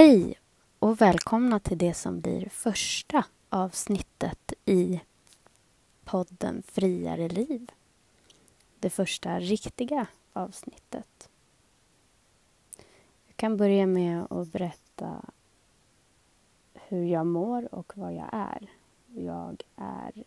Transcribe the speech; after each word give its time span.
Hej 0.00 0.34
och 0.78 1.00
välkomna 1.00 1.60
till 1.60 1.78
det 1.78 1.94
som 1.94 2.20
blir 2.20 2.48
första 2.48 3.24
avsnittet 3.48 4.52
i 4.64 5.00
podden 6.04 6.62
Friare 6.66 7.28
liv. 7.28 7.70
Det 8.78 8.90
första 8.90 9.40
riktiga 9.40 10.06
avsnittet. 10.32 11.28
Jag 13.26 13.36
kan 13.36 13.56
börja 13.56 13.86
med 13.86 14.26
att 14.30 14.52
berätta 14.52 15.24
hur 16.74 17.04
jag 17.04 17.26
mår 17.26 17.74
och 17.74 17.92
vad 17.96 18.14
jag 18.14 18.28
är. 18.32 18.70
Jag 19.06 19.62
är 19.76 20.24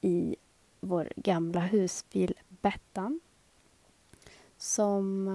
i 0.00 0.36
vår 0.80 1.12
gamla 1.16 1.60
husbil 1.60 2.34
Bettan 2.48 3.20
som 4.56 5.28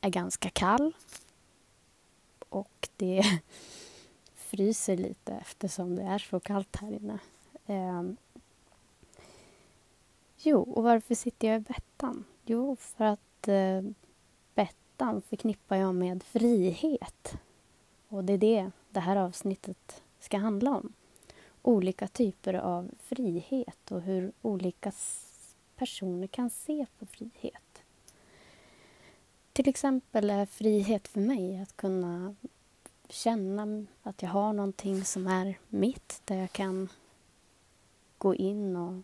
är 0.00 0.10
ganska 0.10 0.50
kall 0.50 0.92
och 2.52 2.88
det 2.96 3.22
fryser 4.34 4.96
lite 4.96 5.32
eftersom 5.32 5.96
det 5.96 6.02
är 6.02 6.18
så 6.18 6.40
kallt 6.40 6.76
här 6.76 6.92
inne. 6.92 7.18
Eh, 7.66 8.02
jo, 10.36 10.60
och 10.60 10.82
varför 10.82 11.14
sitter 11.14 11.48
jag 11.48 11.56
i 11.56 11.60
Bettan? 11.60 12.24
Jo, 12.44 12.76
för 12.76 13.04
att 13.04 13.48
eh, 13.48 13.82
Bettan 14.54 15.22
förknippar 15.22 15.76
jag 15.76 15.94
med 15.94 16.22
frihet. 16.22 17.34
Och 18.08 18.24
det 18.24 18.32
är 18.32 18.38
det 18.38 18.70
det 18.90 19.00
här 19.00 19.16
avsnittet 19.16 20.02
ska 20.20 20.38
handla 20.38 20.70
om. 20.70 20.92
Olika 21.62 22.08
typer 22.08 22.54
av 22.54 22.90
frihet 22.98 23.92
och 23.92 24.00
hur 24.00 24.32
olika 24.42 24.92
personer 25.76 26.26
kan 26.26 26.50
se 26.50 26.86
på 26.98 27.06
frihet. 27.06 27.71
Till 29.52 29.68
exempel 29.68 30.30
är 30.30 30.46
frihet 30.46 31.08
för 31.08 31.20
mig 31.20 31.58
att 31.62 31.76
kunna 31.76 32.34
känna 33.08 33.86
att 34.02 34.22
jag 34.22 34.30
har 34.30 34.52
någonting 34.52 35.04
som 35.04 35.26
är 35.26 35.58
mitt, 35.68 36.22
där 36.24 36.36
jag 36.36 36.52
kan 36.52 36.88
gå 38.18 38.34
in 38.34 38.76
och 38.76 39.02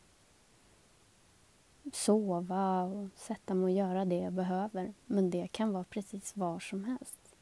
sova 1.92 2.82
och 2.82 3.08
sätta 3.16 3.54
mig 3.54 3.64
och 3.64 3.70
göra 3.70 4.04
det 4.04 4.16
jag 4.16 4.32
behöver. 4.32 4.94
Men 5.06 5.30
det 5.30 5.48
kan 5.48 5.72
vara 5.72 5.84
precis 5.84 6.36
var 6.36 6.60
som 6.60 6.84
helst. 6.84 7.36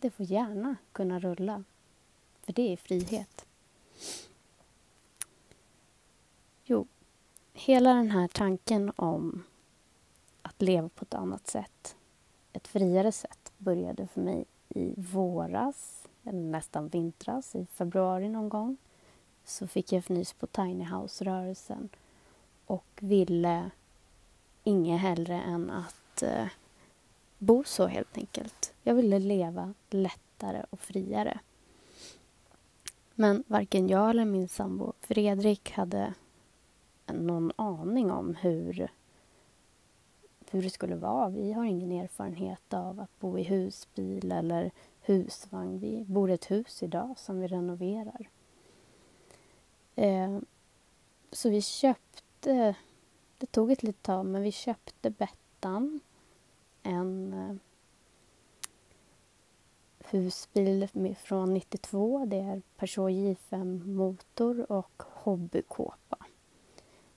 Det 0.00 0.10
får 0.10 0.26
gärna 0.26 0.76
kunna 0.92 1.20
rulla, 1.20 1.64
för 2.42 2.52
det 2.52 2.72
är 2.72 2.76
frihet. 2.76 3.46
Jo, 6.64 6.86
hela 7.52 7.94
den 7.94 8.10
här 8.10 8.28
tanken 8.28 8.92
om 8.96 9.44
att 10.58 10.62
leva 10.62 10.88
på 10.88 11.04
ett 11.04 11.14
annat 11.14 11.46
sätt, 11.46 11.96
ett 12.52 12.68
friare 12.68 13.12
sätt, 13.12 13.52
började 13.58 14.06
för 14.06 14.20
mig 14.20 14.44
i 14.68 14.94
våras, 14.96 16.08
eller 16.24 16.40
nästan 16.40 16.88
vintras, 16.88 17.54
i 17.54 17.66
februari 17.66 18.28
någon 18.28 18.48
gång. 18.48 18.76
Så 19.44 19.66
fick 19.66 19.92
jag 19.92 19.98
fnys 19.98 20.32
på 20.32 20.46
Tiny 20.46 20.84
House-rörelsen 20.84 21.88
och 22.66 22.84
ville 23.00 23.70
inget 24.64 25.00
hellre 25.00 25.40
än 25.40 25.70
att 25.70 26.22
eh, 26.22 26.46
bo 27.38 27.64
så 27.64 27.86
helt 27.86 28.18
enkelt. 28.18 28.72
Jag 28.82 28.94
ville 28.94 29.18
leva 29.18 29.74
lättare 29.90 30.64
och 30.70 30.80
friare. 30.80 31.40
Men 33.14 33.44
varken 33.46 33.88
jag 33.88 34.10
eller 34.10 34.24
min 34.24 34.48
sambo 34.48 34.92
Fredrik 35.00 35.72
hade 35.72 36.14
någon 37.06 37.52
aning 37.56 38.10
om 38.10 38.34
hur 38.34 38.90
Typ 40.48 40.54
hur 40.54 40.62
det 40.62 40.70
skulle 40.70 40.96
vara. 40.96 41.28
Vi 41.28 41.52
har 41.52 41.64
ingen 41.64 41.92
erfarenhet 41.92 42.74
av 42.74 43.00
att 43.00 43.20
bo 43.20 43.38
i 43.38 43.42
husbil 43.42 44.32
eller 44.32 44.70
husvagn. 45.00 45.78
Vi 45.78 46.04
bor 46.04 46.30
i 46.30 46.34
ett 46.34 46.50
hus 46.50 46.82
idag 46.82 47.14
som 47.18 47.40
vi 47.40 47.46
renoverar. 47.46 48.28
Eh, 49.94 50.38
så 51.32 51.50
vi 51.50 51.62
köpte, 51.62 52.74
det 53.38 53.46
tog 53.46 53.70
ett 53.70 53.82
litet 53.82 54.02
tag, 54.02 54.26
men 54.26 54.42
vi 54.42 54.52
köpte 54.52 55.10
Bettan. 55.10 56.00
En 56.82 57.32
eh, 57.32 57.56
husbil 60.10 60.88
från 61.22 61.54
92. 61.54 62.24
Det 62.26 62.40
är 62.40 62.62
Peugeot 62.76 63.10
J5 63.10 63.86
motor 63.86 64.72
och 64.72 65.02
hobbykåpa 65.06 66.18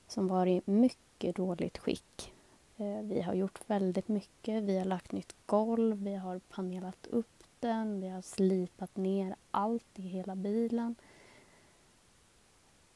som 0.08 0.28
var 0.28 0.46
i 0.46 0.62
mycket 0.66 1.36
dåligt 1.36 1.78
skick. 1.78 2.34
Eh, 2.82 3.02
vi 3.02 3.22
har 3.22 3.34
gjort 3.34 3.60
väldigt 3.68 4.08
mycket. 4.08 4.64
Vi 4.64 4.78
har 4.78 4.86
lagt 4.86 5.12
nytt 5.12 5.36
golv, 5.46 6.04
vi 6.04 6.16
har 6.16 6.40
panelat 6.40 7.08
upp 7.08 7.44
den, 7.60 8.02
vi 8.02 8.08
har 8.08 8.22
slipat 8.22 8.98
ner 8.98 9.36
allt 9.52 10.00
i 10.00 10.02
hela 10.02 10.36
bilen. 10.36 10.96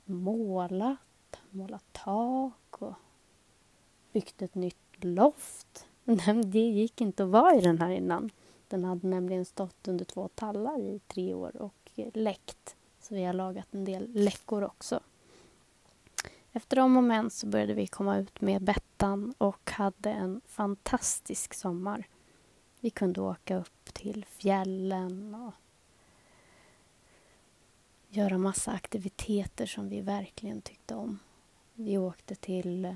Målat, 0.06 1.40
målat 1.50 1.84
tak 1.91 2.81
och 2.81 2.94
byggt 4.12 4.41
ett 4.41 4.56
nytt 4.56 5.03
loft. 5.03 5.88
Men 6.03 6.51
det 6.51 6.59
gick 6.59 7.01
inte 7.01 7.24
att 7.24 7.29
vara 7.29 7.56
i 7.56 7.62
den 7.62 7.79
här 7.79 7.90
innan. 7.90 8.29
Den 8.68 8.84
hade 8.84 9.07
nämligen 9.07 9.45
stått 9.45 9.88
under 9.88 10.06
två 10.06 10.28
tallar 10.28 10.79
i 10.79 11.00
tre 11.07 11.34
år 11.34 11.62
och 11.62 11.91
eh, 11.95 12.09
läckt. 12.13 12.75
Så 13.00 13.16
vi 13.16 13.24
har 13.24 13.34
lagat 13.34 13.68
en 13.72 13.85
del 13.85 14.12
läckor 14.13 14.63
också. 14.63 15.00
Efter 16.55 16.79
om 16.79 16.97
och 16.97 17.03
men 17.03 17.29
så 17.29 17.47
började 17.47 17.73
vi 17.73 17.88
komma 17.88 18.17
ut 18.17 18.41
med 18.41 18.63
Bettan 18.63 19.33
och 19.38 19.71
hade 19.71 20.09
en 20.09 20.41
fantastisk 20.45 21.53
sommar. 21.53 22.07
Vi 22.79 22.89
kunde 22.89 23.21
åka 23.21 23.57
upp 23.57 23.93
till 23.93 24.25
fjällen 24.25 25.35
och 25.35 25.53
göra 28.09 28.38
massa 28.38 28.71
aktiviteter 28.71 29.65
som 29.65 29.89
vi 29.89 30.01
verkligen 30.01 30.61
tyckte 30.61 30.95
om. 30.95 31.19
Vi 31.73 31.97
åkte 31.97 32.35
till 32.35 32.85
eh, 32.85 32.95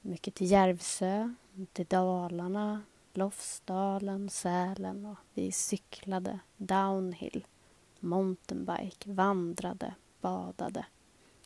mycket 0.00 0.34
till 0.34 0.50
Järvsö, 0.50 1.34
till 1.72 1.86
Dalarna, 1.86 2.82
Lofsdalen, 3.12 4.28
Sälen 4.30 5.06
och 5.06 5.18
vi 5.34 5.52
cyklade 5.52 6.38
downhill, 6.56 7.46
mountainbike, 8.00 9.10
vandrade, 9.10 9.94
badade, 10.20 10.86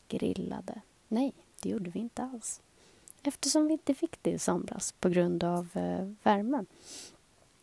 grillade, 0.09 0.81
Nej, 1.15 1.33
det 1.63 1.69
gjorde 1.69 1.91
vi 1.91 1.99
inte 1.99 2.23
alls. 2.23 2.61
Eftersom 3.23 3.67
vi 3.67 3.73
inte 3.73 3.95
fick 3.95 4.23
det 4.23 4.31
i 4.31 4.39
somras 4.39 4.93
på 4.93 5.09
grund 5.09 5.45
av 5.45 5.69
eh, 5.75 6.11
värmen. 6.23 6.67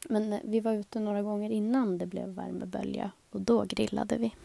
Men 0.10 0.34
eh, 0.34 0.40
vi 0.44 0.60
var 0.60 0.74
ute 0.74 1.00
några 1.00 1.22
gånger 1.22 1.50
innan 1.50 1.98
det 1.98 2.06
blev 2.06 2.30
värmebölja 2.30 3.12
och 3.30 3.42
då 3.42 3.66
grillade 3.66 4.18
vi. 4.18 4.36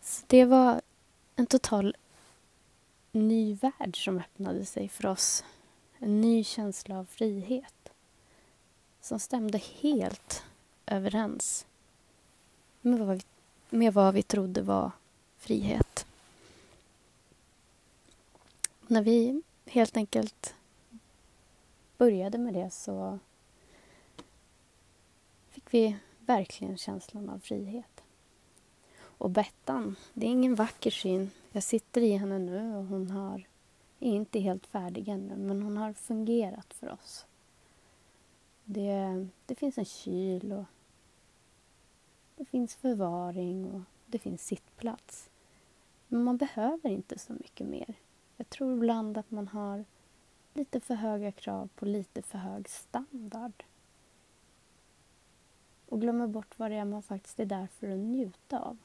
Så 0.00 0.24
det 0.26 0.44
var 0.44 0.80
en 1.36 1.46
total 1.46 1.96
ny 3.12 3.54
värld 3.54 4.04
som 4.04 4.18
öppnade 4.18 4.64
sig 4.64 4.88
för 4.88 5.06
oss. 5.06 5.44
En 5.98 6.20
ny 6.20 6.44
känsla 6.44 6.98
av 6.98 7.04
frihet 7.04 7.92
som 9.00 9.18
stämde 9.18 9.58
helt 9.58 10.42
överens 10.86 11.66
med 12.80 12.98
vad 12.98 13.16
vi, 13.16 13.22
med 13.70 13.94
vad 13.94 14.14
vi 14.14 14.22
trodde 14.22 14.62
var 14.62 14.90
frihet 15.38 15.83
när 18.86 19.02
vi 19.02 19.42
helt 19.66 19.96
enkelt 19.96 20.54
började 21.98 22.38
med 22.38 22.54
det 22.54 22.70
så 22.70 23.18
fick 25.50 25.74
vi 25.74 25.96
verkligen 26.18 26.78
känslan 26.78 27.28
av 27.28 27.38
frihet. 27.38 28.02
Och 28.96 29.30
Bettan, 29.30 29.96
det 30.14 30.26
är 30.26 30.30
ingen 30.30 30.54
vacker 30.54 30.90
syn. 30.90 31.30
Jag 31.52 31.62
sitter 31.62 32.00
i 32.00 32.16
henne 32.16 32.38
nu 32.38 32.76
och 32.76 32.84
hon 32.84 33.10
har, 33.10 33.46
är 34.00 34.12
inte 34.12 34.40
helt 34.40 34.66
färdig 34.66 35.08
ännu, 35.08 35.36
men 35.36 35.62
hon 35.62 35.76
har 35.76 35.92
fungerat 35.92 36.74
för 36.74 36.92
oss. 36.92 37.26
Det, 38.64 39.28
det 39.46 39.54
finns 39.54 39.78
en 39.78 39.84
kyl 39.84 40.52
och 40.52 40.64
det 42.36 42.44
finns 42.44 42.76
förvaring 42.76 43.70
och 43.70 43.80
det 44.06 44.18
finns 44.18 44.46
sittplats. 44.46 45.30
Men 46.08 46.24
man 46.24 46.36
behöver 46.36 46.90
inte 46.90 47.18
så 47.18 47.32
mycket 47.32 47.66
mer. 47.66 47.94
Jag 48.36 48.50
tror 48.50 48.72
ibland 48.72 49.18
att 49.18 49.30
man 49.30 49.48
har 49.48 49.84
lite 50.52 50.80
för 50.80 50.94
höga 50.94 51.32
krav 51.32 51.68
på 51.74 51.84
lite 51.84 52.22
för 52.22 52.38
hög 52.38 52.68
standard. 52.68 53.64
Och 55.88 56.00
glömmer 56.00 56.26
bort 56.26 56.58
vad 56.58 56.70
det 56.70 56.76
är 56.76 56.84
man 56.84 57.02
faktiskt 57.02 57.40
är 57.40 57.44
där 57.44 57.66
för 57.66 57.90
att 57.90 57.98
njuta 57.98 58.60
av. 58.60 58.78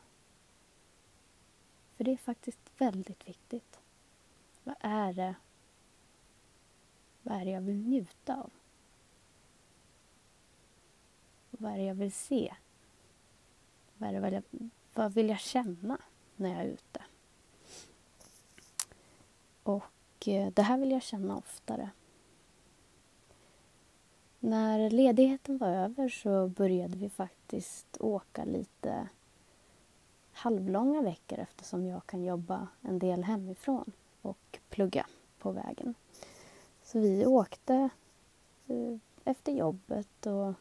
För 1.95 2.03
det 2.03 2.11
är 2.11 2.17
faktiskt 2.17 2.59
väldigt 2.77 3.27
viktigt. 3.27 3.79
Vad 4.63 4.75
är 4.79 5.13
det 5.13 5.35
vad 7.29 7.41
är 7.41 7.45
det 7.45 7.51
jag 7.51 7.61
vill 7.61 7.75
njuta 7.75 8.35
av? 8.35 8.51
Vad 11.49 11.71
är 11.71 11.77
det 11.77 11.83
jag 11.83 11.95
vill 11.95 12.11
se? 12.11 12.55
Vad, 13.97 14.15
är 14.15 14.31
det, 14.31 14.43
vad 14.93 15.13
vill 15.13 15.29
jag 15.29 15.39
känna 15.39 15.97
när 16.35 16.49
jag 16.49 16.59
är 16.59 16.65
ute? 16.65 17.03
Och 19.63 20.27
eh, 20.27 20.51
det 20.53 20.61
här 20.61 20.77
vill 20.77 20.91
jag 20.91 21.03
känna 21.03 21.37
oftare. 21.37 21.89
när 24.39 24.89
ledigheten 24.89 25.57
var 25.57 25.67
över 25.67 26.09
så 26.09 26.47
började 26.47 26.97
vi 26.97 27.09
faktiskt 27.09 27.97
åka 27.99 28.45
lite 28.45 29.07
halvlånga 30.31 31.01
veckor 31.01 31.39
eftersom 31.39 31.85
jag 31.85 32.05
kan 32.05 32.23
jobba 32.23 32.67
en 32.81 32.99
del 32.99 33.23
hemifrån 33.23 33.91
och 34.21 34.59
plugga 34.69 35.05
på 35.39 35.51
vägen. 35.51 35.95
Så 36.83 36.99
vi 36.99 37.25
åkte 37.25 37.89
eh, 38.67 38.97
efter 39.23 39.51
jobbet 39.51 40.25
och 40.25 40.53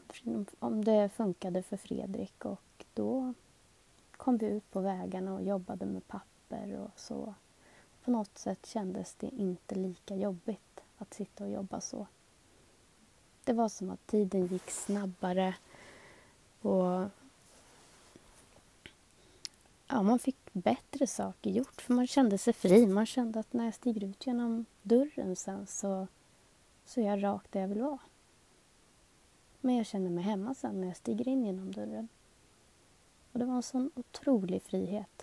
om 0.58 0.84
det 0.84 1.08
funkade 1.08 1.62
för 1.62 1.76
Fredrik 1.76 2.44
och 2.44 2.84
då 2.94 3.34
kom 4.16 4.36
vi 4.36 4.46
ut 4.46 4.70
på 4.70 4.80
vägarna 4.80 5.34
och 5.34 5.42
jobbade 5.42 5.86
med 5.86 6.08
papper 6.08 6.78
och 6.80 7.00
så. 7.00 7.34
På 8.08 8.12
något 8.12 8.38
sätt 8.38 8.66
kändes 8.66 9.14
det 9.14 9.26
inte 9.26 9.74
lika 9.74 10.16
jobbigt 10.16 10.80
att 10.98 11.14
sitta 11.14 11.44
och 11.44 11.50
jobba 11.50 11.80
så. 11.80 12.06
Det 13.44 13.52
var 13.52 13.68
som 13.68 13.90
att 13.90 14.06
tiden 14.06 14.46
gick 14.46 14.70
snabbare 14.70 15.54
och 16.60 17.08
ja, 19.86 20.02
man 20.02 20.18
fick 20.18 20.36
bättre 20.52 21.06
saker 21.06 21.50
gjort 21.50 21.80
för 21.80 21.94
man 21.94 22.06
kände 22.06 22.38
sig 22.38 22.52
fri. 22.52 22.86
Man 22.86 23.06
kände 23.06 23.40
att 23.40 23.52
när 23.52 23.64
jag 23.64 23.74
stiger 23.74 24.04
ut 24.04 24.26
genom 24.26 24.64
dörren 24.82 25.36
sen 25.36 25.66
så, 25.66 26.06
så 26.84 27.00
är 27.00 27.04
jag 27.04 27.22
rakt 27.22 27.52
där 27.52 27.60
jag 27.60 27.68
vill 27.68 27.82
vara. 27.82 28.00
Men 29.60 29.76
jag 29.76 29.86
känner 29.86 30.10
mig 30.10 30.24
hemma 30.24 30.54
sen 30.54 30.80
när 30.80 30.88
jag 30.88 30.96
stiger 30.96 31.28
in 31.28 31.44
genom 31.44 31.72
dörren. 31.72 32.08
Och 33.32 33.38
det 33.38 33.44
var 33.44 33.54
en 33.54 33.62
sån 33.62 33.90
otrolig 33.94 34.62
frihet. 34.62 35.17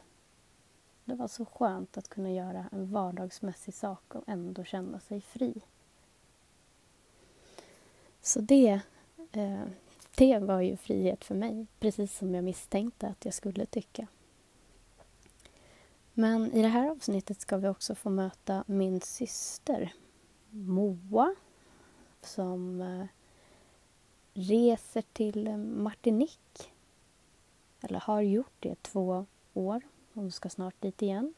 Det 1.06 1.16
var 1.16 1.28
så 1.28 1.46
skönt 1.46 1.98
att 1.98 2.10
kunna 2.10 2.31
göra 2.31 2.66
en 2.72 2.92
vardagsmässig 2.92 3.74
sak 3.74 4.16
och 4.16 4.24
ändå 4.28 4.63
känna 4.63 5.00
sig 5.00 5.22
fri. 5.22 5.62
Så 8.22 8.40
det, 8.42 8.81
eh, 9.31 9.63
det 10.16 10.40
var 10.40 10.62
ju 10.62 10.78
frihet 10.78 11.24
för 11.24 11.36
mig, 11.36 11.68
precis 11.80 12.18
som 12.18 12.36
jag 12.36 12.44
misstänkte 12.44 13.07
att 13.07 13.25
jag 13.25 13.34
skulle 13.34 13.66
tycka. 13.66 14.07
Men 16.13 16.52
i 16.52 16.62
det 16.62 16.68
här 16.68 16.90
avsnittet 16.90 17.42
ska 17.42 17.58
vi 17.58 17.68
också 17.68 17.96
få 17.96 18.10
möta 18.10 18.63
min 18.68 19.01
syster 19.01 19.94
Moa 20.50 21.36
som 22.22 22.81
eh, 22.81 23.06
reser 24.34 25.04
till 25.13 25.58
Martinique. 25.58 26.69
Eller 27.81 28.00
har 28.00 28.22
gjort 28.22 28.54
det 28.60 28.84
två 28.84 29.25
år. 29.54 29.81
Hon 30.16 30.32
ska 30.32 30.50
snart 30.50 30.82
dit 30.82 31.02
igen. 31.02 31.34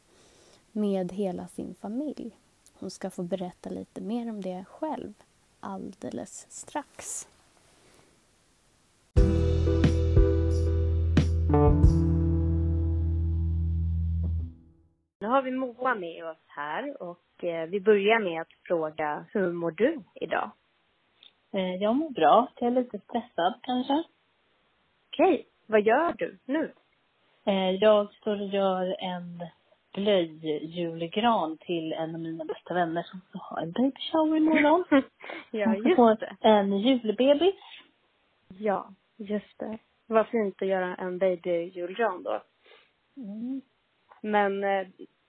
Med 0.71 1.11
hela 1.11 1.47
sin 1.47 1.75
familj. 1.75 2.31
Hon 2.79 2.91
ska 2.91 3.09
få 3.09 3.23
berätta 3.23 3.69
lite 3.69 4.01
mer 4.01 4.29
om 4.29 4.41
det 4.41 4.65
själv 4.69 5.13
alldeles 5.59 6.45
strax. 6.49 7.27
Nu 15.19 15.27
har 15.27 15.41
vi 15.41 15.51
Moa 15.51 15.95
med 15.95 16.25
oss 16.25 16.43
här 16.47 17.01
och 17.01 17.43
eh, 17.43 17.69
vi 17.69 17.81
börjar 17.81 18.19
med 18.19 18.41
att 18.41 18.53
fråga, 18.63 19.25
hur 19.33 19.53
mår 19.53 19.71
du 19.71 20.03
idag? 20.15 20.51
Eh, 21.51 21.75
jag 21.75 21.95
mår 21.95 22.09
bra. 22.09 22.51
Jag 22.55 22.67
är 22.67 22.71
lite 22.71 22.99
stressad 22.99 23.53
kanske. 23.61 24.03
Okej, 25.09 25.47
vad 25.65 25.81
gör 25.81 26.13
du 26.13 26.37
nu? 26.45 26.73
Eh, 27.47 27.71
jag 27.71 28.13
står 28.13 28.41
och 28.41 28.47
gör 28.47 28.95
en 28.99 29.43
blöjjulgran 29.93 31.57
till 31.57 31.93
en 31.93 32.15
av 32.15 32.21
mina 32.21 32.45
bästa 32.45 32.73
vänner 32.73 33.03
som 33.03 33.21
ska 33.29 33.39
ha 33.39 33.61
en 33.61 33.71
baby 33.71 34.01
shower 34.11 34.37
imorgon. 34.37 34.85
ja, 35.51 35.75
just 35.75 36.19
det. 36.19 36.35
En 36.41 36.77
julbebis. 36.77 37.55
Ja, 38.47 38.93
just 39.17 39.59
det. 39.59 39.77
Vad 40.07 40.27
fint 40.27 40.61
att 40.61 40.67
göra 40.67 40.95
en 40.95 41.17
babyjulgran 41.17 42.23
då. 42.23 42.41
Mm. 43.17 43.61
Men 44.21 44.63
eh, 44.63 44.87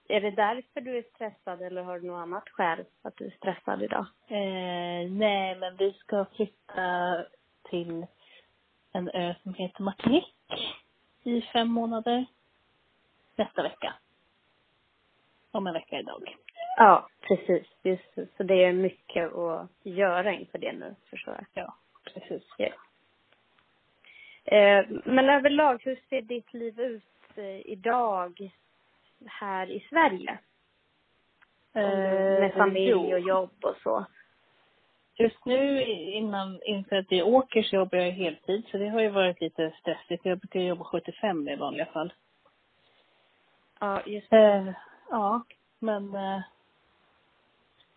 är 0.09 0.21
det 0.21 0.31
därför 0.31 0.81
du 0.81 0.99
är 0.99 1.05
stressad 1.15 1.63
eller 1.63 1.83
har 1.83 1.99
du 1.99 2.07
något 2.07 2.23
annat 2.23 2.49
skäl 2.49 2.85
att 3.03 3.17
du 3.17 3.27
är 3.27 3.31
stressad 3.31 3.83
idag? 3.83 4.07
Eh, 4.27 5.11
nej, 5.11 5.57
men 5.59 5.77
vi 5.77 5.93
ska 5.93 6.25
flytta 6.37 7.17
till 7.71 8.07
en 8.93 9.11
ö 9.11 9.35
som 9.43 9.55
heter 9.55 9.83
Martinique 9.83 10.33
i 11.23 11.43
fem 11.53 11.69
månader 11.69 12.27
nästa 13.37 13.63
vecka. 13.63 13.95
Om 15.51 15.67
en 15.67 15.73
vecka 15.73 15.99
idag. 15.99 16.37
Ja, 16.77 17.09
precis. 17.21 17.67
Just 17.83 18.15
Så 18.37 18.43
det 18.43 18.65
är 18.65 18.73
mycket 18.73 19.33
att 19.33 19.69
göra 19.83 20.33
inför 20.33 20.59
det 20.59 20.73
nu, 20.73 20.95
förstår 21.11 21.35
jag. 21.35 21.65
Ja, 21.65 21.75
precis. 22.13 22.43
Ja. 22.57 22.71
Eh, 24.45 24.87
men 25.05 25.29
överlag, 25.29 25.83
hur 25.85 26.01
ser 26.09 26.23
ditt 26.23 26.55
liv 26.55 26.81
ut 26.81 27.03
eh, 27.35 27.67
idag 27.67 28.51
här 29.27 29.71
i 29.71 29.87
Sverige? 29.89 30.39
med 32.41 32.55
familj 32.55 33.15
och 33.15 33.21
jobb 33.21 33.65
och 33.65 33.77
så. 33.83 34.07
Just 35.21 35.45
nu 35.45 35.85
innan, 35.85 36.63
inför 36.63 36.97
att 36.97 37.07
vi 37.13 37.23
åker 37.23 37.63
så 37.63 37.77
jobbar 37.77 37.99
jag 37.99 38.11
heltid 38.11 38.65
så 38.71 38.79
det 38.79 38.89
har 38.89 39.01
ju 39.01 39.09
varit 39.09 39.41
lite 39.41 39.73
stressigt. 39.81 40.25
Jag 40.25 40.39
brukar 40.39 40.61
jobba 40.61 40.85
75 40.85 41.49
i 41.49 41.57
vanliga 41.57 41.87
fall. 41.87 42.13
Ja, 43.81 44.03
just 44.07 44.31
det. 44.31 44.37
Eh, 44.37 44.73
ja, 45.11 45.45
men 45.79 46.15
eh, 46.15 46.41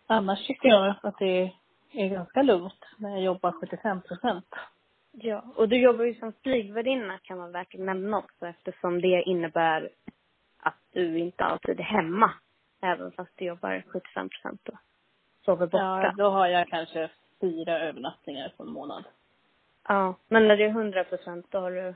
annars 0.06 0.46
tycker 0.46 0.68
jag 0.68 0.94
att 1.02 1.18
det 1.18 1.52
är 1.92 2.08
ganska 2.08 2.42
lugnt 2.42 2.84
när 2.96 3.10
jag 3.10 3.22
jobbar 3.22 3.52
75 3.52 4.02
procent. 4.02 4.54
Ja, 5.12 5.44
och 5.56 5.68
du 5.68 5.80
jobbar 5.80 6.04
ju 6.04 6.14
som 6.14 6.32
flygvärdinna 6.42 7.18
kan 7.18 7.38
man 7.38 7.52
verkligen 7.52 7.86
nämna 7.86 8.18
också 8.18 8.46
eftersom 8.46 9.00
det 9.00 9.22
innebär 9.22 9.90
att 10.60 10.78
du 10.92 11.18
inte 11.18 11.44
alltid 11.44 11.80
är 11.80 11.84
hemma. 11.84 12.30
Även 12.80 13.12
fast 13.12 13.30
du 13.36 13.44
jobbar 13.44 13.84
75 13.88 14.28
procent 14.28 14.60
då. 14.62 14.72
Sover 15.44 15.66
borta. 15.66 16.02
Ja, 16.02 16.14
då 16.16 16.30
har 16.30 16.46
jag 16.46 16.68
kanske 16.68 17.10
fyra 17.40 17.78
övernattningar 17.78 18.52
på 18.56 18.62
en 18.62 18.72
månad. 18.72 19.04
Ja, 19.88 20.14
men 20.28 20.48
när 20.48 20.56
det 20.56 20.64
är 20.64 20.68
100 20.68 21.04
procent 21.04 21.46
då 21.50 21.58
har 21.58 21.70
du? 21.70 21.94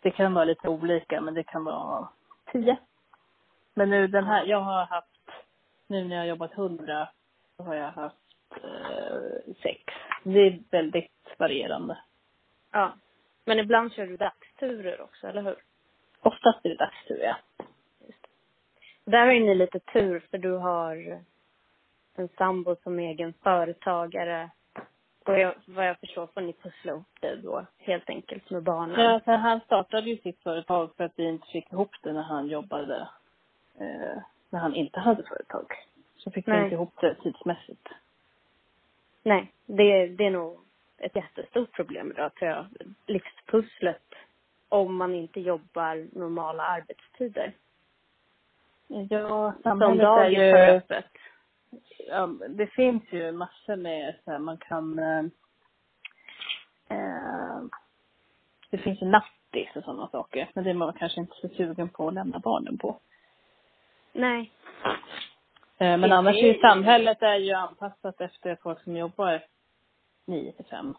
Det 0.00 0.10
kan 0.10 0.34
vara 0.34 0.44
lite 0.44 0.68
olika, 0.68 1.20
men 1.20 1.34
det 1.34 1.42
kan 1.42 1.64
vara 1.64 2.08
tio. 2.52 2.76
Men 3.74 3.90
nu 3.90 4.06
den 4.06 4.24
här, 4.24 4.44
jag 4.44 4.60
har 4.60 4.84
haft, 4.84 5.30
nu 5.86 6.04
när 6.04 6.16
jag 6.16 6.22
har 6.22 6.28
jobbat 6.28 6.52
100, 6.52 7.08
så 7.56 7.62
har 7.62 7.74
jag 7.74 7.90
haft 7.90 8.16
eh, 8.50 9.54
sex. 9.62 9.82
Det 10.22 10.38
är 10.38 10.62
väldigt 10.70 11.34
varierande. 11.38 11.98
Ja. 12.70 12.92
Men 13.44 13.58
ibland 13.58 13.92
kör 13.92 14.06
du 14.06 14.16
dagsturer 14.16 15.00
också, 15.00 15.26
eller 15.26 15.42
hur? 15.42 15.56
Oftast 16.20 16.64
är 16.64 16.68
det 16.68 16.76
dagstur, 16.76 17.22
ja. 17.22 17.36
Där 19.04 19.26
har 19.26 19.32
ju 19.32 19.40
ni 19.40 19.54
lite 19.54 19.78
tur 19.78 20.20
för 20.30 20.38
du 20.38 20.50
har 20.50 21.22
en 22.14 22.28
sambo 22.28 22.76
som 22.82 22.98
egen 22.98 23.32
företagare. 23.32 24.50
Och 25.26 25.38
jag, 25.38 25.54
vad 25.66 25.88
jag 25.88 25.98
förstår 25.98 26.26
får 26.26 26.40
ni 26.40 26.52
pussla 26.52 26.92
upp 26.92 27.20
det 27.20 27.36
då 27.36 27.66
helt 27.78 28.10
enkelt 28.10 28.50
med 28.50 28.62
barnen. 28.62 29.00
Ja, 29.00 29.20
för 29.24 29.32
han 29.32 29.60
startade 29.60 30.10
ju 30.10 30.16
sitt 30.16 30.42
företag 30.42 30.90
för 30.96 31.04
att 31.04 31.12
vi 31.16 31.24
inte 31.24 31.46
fick 31.46 31.72
ihop 31.72 31.90
det 32.02 32.12
när 32.12 32.22
han 32.22 32.46
jobbade, 32.46 33.08
eh, 33.78 34.18
när 34.50 34.60
han 34.60 34.74
inte 34.74 35.00
hade 35.00 35.22
företag. 35.22 35.66
Så 36.16 36.30
fick 36.30 36.48
vi 36.48 36.56
inte 36.56 36.74
ihop 36.74 37.00
det 37.00 37.14
tidsmässigt. 37.14 37.88
Nej, 39.22 39.52
det, 39.66 40.06
det 40.06 40.26
är 40.26 40.30
nog 40.30 40.58
ett 40.98 41.16
jättestort 41.16 41.72
problem 41.72 42.10
idag 42.10 42.34
tror 42.34 42.50
jag. 42.50 42.66
Livspusslet 43.06 44.14
om 44.68 44.96
man 44.96 45.14
inte 45.14 45.40
jobbar 45.40 46.18
normala 46.18 46.62
arbetstider. 46.62 47.52
Ja, 48.86 49.52
samhället 49.62 50.06
är 50.06 50.28
ju... 50.28 50.52
öppet. 50.52 51.10
Ja, 52.08 52.26
det 52.48 52.66
finns 52.66 53.02
ju 53.10 53.32
massor 53.32 53.76
med 53.76 54.14
så 54.24 54.30
här, 54.30 54.38
man 54.38 54.56
kan 54.56 54.98
eh, 54.98 55.24
eh, 56.88 57.62
det 58.70 58.78
finns 58.78 59.02
ju 59.02 59.06
nattis 59.06 59.68
och 59.76 59.84
sådana 59.84 60.08
saker. 60.08 60.50
Men 60.54 60.64
det 60.64 60.70
är 60.70 60.74
man 60.74 60.92
kanske 60.92 61.20
inte 61.20 61.36
så 61.40 61.48
sugen 61.48 61.88
på 61.88 62.08
att 62.08 62.14
lämna 62.14 62.38
barnen 62.38 62.78
på. 62.78 62.96
Nej. 64.12 64.52
Eh, 65.78 65.98
men 65.98 66.00
det 66.00 66.16
annars 66.16 66.36
är 66.36 66.52
ju 66.52 66.60
samhället 66.60 67.22
är 67.22 67.36
ju 67.36 67.52
anpassat 67.52 68.20
efter 68.20 68.56
folk 68.62 68.82
som 68.84 68.96
jobbar 68.96 69.42
nio 70.24 70.52
till 70.52 70.64
fem. 70.64 70.94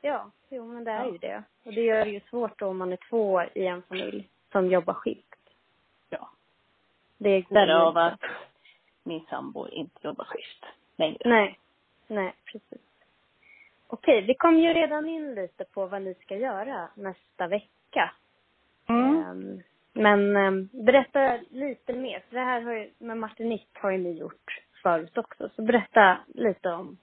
Ja, 0.00 0.30
jo 0.48 0.66
men 0.66 0.84
det 0.84 0.90
är 0.90 1.04
ja. 1.04 1.12
ju 1.12 1.18
det. 1.18 1.42
Och 1.64 1.72
det 1.72 1.80
gör 1.80 2.04
det 2.04 2.10
ju 2.10 2.20
svårt 2.20 2.58
då 2.58 2.66
om 2.66 2.78
man 2.78 2.92
är 2.92 2.98
två 3.10 3.42
i 3.54 3.66
en 3.66 3.82
familj 3.82 4.28
som 4.52 4.70
jobbar 4.70 4.94
skift. 4.94 5.36
Ja. 6.08 6.30
Det 7.18 7.40
går 7.40 7.54
Därav 7.54 7.98
att 7.98 8.20
min 9.02 9.26
sambo 9.30 9.68
inte 9.68 10.00
jobbar 10.02 10.24
skift 10.24 10.64
längre. 10.96 11.18
Nej, 11.24 11.58
nej 12.06 12.34
precis. 12.44 12.80
Okej, 13.86 14.22
vi 14.22 14.34
kom 14.34 14.58
ju 14.58 14.72
redan 14.72 15.08
in 15.08 15.34
lite 15.34 15.64
på 15.64 15.86
vad 15.86 16.02
ni 16.02 16.14
ska 16.14 16.36
göra 16.36 16.88
nästa 16.94 17.46
vecka. 17.46 18.12
Mm. 18.88 19.30
Um, 19.30 19.62
men 19.92 20.36
um, 20.36 20.68
berätta 20.72 21.38
lite 21.50 21.92
mer, 21.92 22.22
för 22.28 22.36
det 22.36 22.44
här 22.44 22.60
har 22.60 22.72
ju, 22.72 22.90
med 22.98 23.18
Martinique 23.18 23.80
har 23.82 23.90
ju 23.90 23.98
ni 23.98 24.12
gjort 24.12 24.62
förut 24.82 25.18
också. 25.18 25.48
Så 25.56 25.62
berätta 25.62 26.18
lite 26.34 26.68
om 26.68 26.98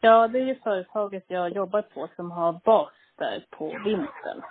Ja, 0.00 0.28
det 0.28 0.38
är 0.38 0.46
ju 0.46 0.54
företaget 0.54 1.24
jag 1.28 1.50
jobbar 1.50 1.82
på 1.82 2.08
som 2.16 2.30
har 2.30 2.52
bas 2.52 2.92
där 3.16 3.46
på 3.50 3.78
vintern. 3.84 4.42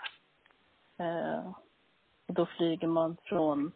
Och 2.28 2.34
då 2.34 2.46
flyger 2.46 2.88
man 2.88 3.18
från 3.24 3.72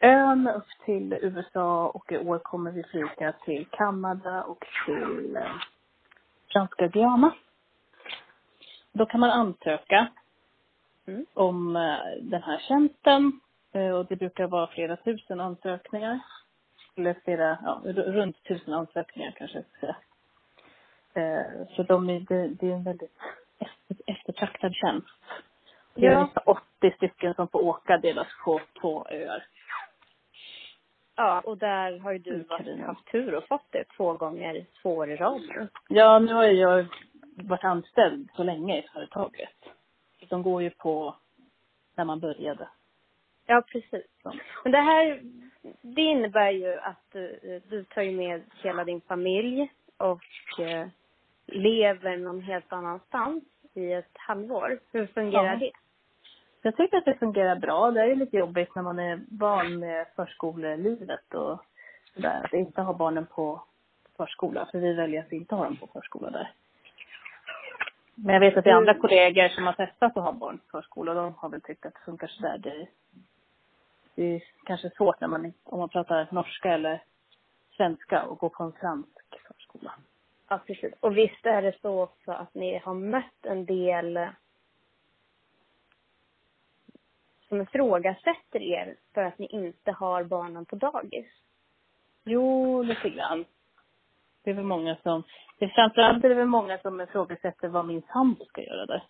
ön 0.00 0.48
upp 0.48 0.68
till 0.84 1.12
USA 1.12 1.86
och 1.88 2.12
i 2.12 2.18
år 2.18 2.38
kommer 2.38 2.70
vi 2.72 2.82
flyga 2.84 3.32
till 3.32 3.66
Kanada 3.70 4.42
och 4.42 4.64
till 4.86 5.36
eh, 5.36 5.52
franska 6.52 6.86
Guyana. 6.86 7.34
Då 8.92 9.06
kan 9.06 9.20
man 9.20 9.30
ansöka 9.30 10.08
Mm. 11.08 11.26
om 11.34 11.76
eh, 11.76 11.98
den 12.20 12.42
här 12.42 12.58
tjänsten 12.58 13.40
eh, 13.72 13.90
och 13.90 14.06
det 14.06 14.16
brukar 14.16 14.46
vara 14.46 14.66
flera 14.66 14.96
tusen 14.96 15.40
ansökningar. 15.40 16.20
Eller 16.96 17.16
flera, 17.24 17.58
ja, 17.64 17.80
runt 17.84 18.42
tusen 18.44 18.74
ansökningar 18.74 19.30
kanske 19.36 19.58
jag 19.58 19.64
ska 19.66 19.80
säga. 19.80 19.96
Så 21.76 21.82
de 21.82 22.10
är, 22.10 22.20
det, 22.20 22.48
det 22.48 22.66
är 22.70 22.74
en 22.74 22.82
väldigt 22.84 23.18
efter, 23.58 23.96
eftertraktad 24.06 24.74
tjänst. 24.74 25.08
Det 25.94 26.06
är 26.06 26.10
Ja. 26.12 26.18
ungefär 26.18 26.48
80 26.50 26.62
stycken 26.96 27.34
som 27.34 27.48
får 27.48 27.64
åka 27.64 27.98
delas 27.98 28.26
på 28.44 28.60
två 28.80 29.06
öar. 29.10 29.44
Ja, 31.16 31.40
och 31.40 31.58
där 31.58 31.98
har 31.98 32.12
ju 32.12 32.18
du 32.18 32.42
varit, 32.42 32.80
haft 32.80 33.06
tur 33.12 33.34
och 33.34 33.44
fått 33.48 33.66
det 33.72 33.84
två 33.96 34.12
gånger, 34.12 34.66
två 34.82 34.96
år 34.96 35.10
i 35.10 35.16
rad 35.16 35.40
nu. 35.48 35.68
Ja, 35.88 36.18
nu 36.18 36.32
har 36.32 36.44
jag 36.44 36.86
varit 37.36 37.64
anställd 37.64 38.28
så 38.36 38.42
länge 38.42 38.78
i 38.78 38.86
företaget. 38.92 39.54
De 40.28 40.42
går 40.42 40.62
ju 40.62 40.70
på 40.70 41.16
när 41.94 42.04
man 42.04 42.20
började. 42.20 42.68
Ja, 43.46 43.62
precis. 43.72 44.06
Men 44.64 44.72
det 44.72 44.78
här, 44.80 45.20
det 45.80 46.02
innebär 46.02 46.50
ju 46.50 46.74
att 46.78 47.02
du, 47.12 47.60
du 47.68 47.84
tar 47.84 48.02
ju 48.02 48.10
med 48.16 48.42
hela 48.62 48.84
din 48.84 49.00
familj 49.00 49.72
och 49.96 50.60
eh, 50.60 50.88
lever 51.46 52.16
någon 52.16 52.40
helt 52.40 52.72
annanstans 52.72 53.44
i 53.74 53.92
ett 53.92 54.10
halvår. 54.14 54.78
Hur 54.92 55.06
fungerar 55.06 55.44
Ja. 55.52 55.56
det? 55.56 55.70
Jag 56.66 56.76
tycker 56.76 56.96
att 56.96 57.04
det 57.04 57.14
fungerar 57.18 57.56
bra. 57.56 57.90
Det 57.90 58.00
är 58.00 58.06
ju 58.06 58.14
lite 58.14 58.36
jobbigt 58.36 58.74
när 58.74 58.82
man 58.82 58.98
är 58.98 59.20
van 59.30 59.78
med 59.78 60.06
förskolelivet 60.16 61.34
och 61.34 61.64
sådär. 62.14 62.44
Att 62.44 62.52
inte 62.52 62.82
ha 62.82 62.92
barnen 62.92 63.26
på 63.26 63.62
förskola. 64.16 64.68
För 64.72 64.78
vi 64.78 64.92
väljer 64.92 65.20
att 65.20 65.32
inte 65.32 65.54
ha 65.54 65.64
dem 65.64 65.76
på 65.76 65.86
förskola 65.86 66.30
där. 66.30 66.50
Men 68.14 68.34
jag 68.34 68.40
vet 68.40 68.56
att 68.56 68.64
det 68.64 68.70
är 68.70 68.74
andra 68.74 68.92
Mm. 68.92 69.00
kollegor 69.00 69.48
som 69.48 69.66
har 69.66 69.72
testat 69.72 70.16
att 70.16 70.24
ha 70.24 70.32
barn 70.32 70.58
på 70.58 70.78
förskola. 70.78 71.10
och 71.10 71.16
De 71.16 71.34
har 71.34 71.48
väl 71.48 71.60
tyckt 71.60 71.86
att 71.86 71.94
det 71.94 72.00
funkar 72.04 72.26
sådär. 72.26 72.58
Det, 72.58 72.86
det 74.14 74.34
är 74.34 74.42
kanske 74.64 74.90
svårt 74.90 75.20
när 75.20 75.28
man, 75.28 75.52
om 75.64 75.78
man 75.78 75.88
pratar 75.88 76.28
norska 76.30 76.72
eller 76.72 77.02
svenska 77.76 78.22
och 78.22 78.38
går 78.38 78.48
på 78.48 78.62
en 78.62 78.72
fransk 78.72 79.40
förskola. 79.48 79.92
Ja, 80.48 80.60
precis. 80.66 80.92
Och 81.00 81.16
visst 81.18 81.46
är 81.46 81.62
det 81.62 81.80
så 81.82 82.02
också 82.02 82.32
att 82.32 82.54
ni 82.54 82.78
har 82.78 82.94
mött 82.94 83.46
en 83.46 83.64
del 83.64 84.16
eh, 84.16 84.28
som 87.48 87.60
ifrågasätter 87.60 88.62
er 88.62 88.96
för 89.14 89.22
att 89.22 89.38
ni 89.38 89.46
inte 89.46 89.92
har 89.92 90.24
barnen 90.24 90.66
på 90.66 90.76
dagis. 90.76 91.26
Jo, 92.24 92.82
lite 92.82 93.10
grann. 93.10 93.44
Det 94.44 94.50
är 94.50 94.54
väl 94.54 94.64
många 94.64 94.96
som, 95.02 95.22
det 95.58 95.68
framförallt 95.68 96.24
är 96.24 96.28
det 96.28 96.34
väl 96.34 96.46
många 96.46 96.78
som 96.78 97.00
ifrågasätter 97.00 97.68
vad 97.68 97.84
min 97.86 98.02
sambo 98.12 98.44
ska 98.44 98.62
göra 98.62 98.86
där. 98.86 99.04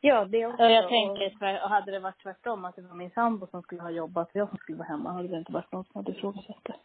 Ja, 0.00 0.24
det 0.24 0.46
också. 0.46 0.62
Ja, 0.62 0.70
jag 0.70 0.88
tänker, 0.88 1.62
och 1.62 1.70
hade 1.70 1.90
det 1.90 2.00
varit 2.00 2.22
tvärtom, 2.22 2.64
att 2.64 2.76
det 2.76 2.82
var 2.82 2.94
min 2.94 3.10
sambo 3.10 3.46
som 3.46 3.62
skulle 3.62 3.82
ha 3.82 3.90
jobbat 3.90 4.28
och 4.28 4.36
jag 4.36 4.48
som 4.48 4.58
skulle 4.58 4.78
vara 4.78 4.88
hemma, 4.88 5.12
hade 5.12 5.28
det 5.28 5.38
inte 5.38 5.52
varit 5.52 5.72
någon 5.72 5.84
som 5.84 5.92
hade 5.94 6.12
ifrågasatt 6.12 6.64
det. 6.64 6.76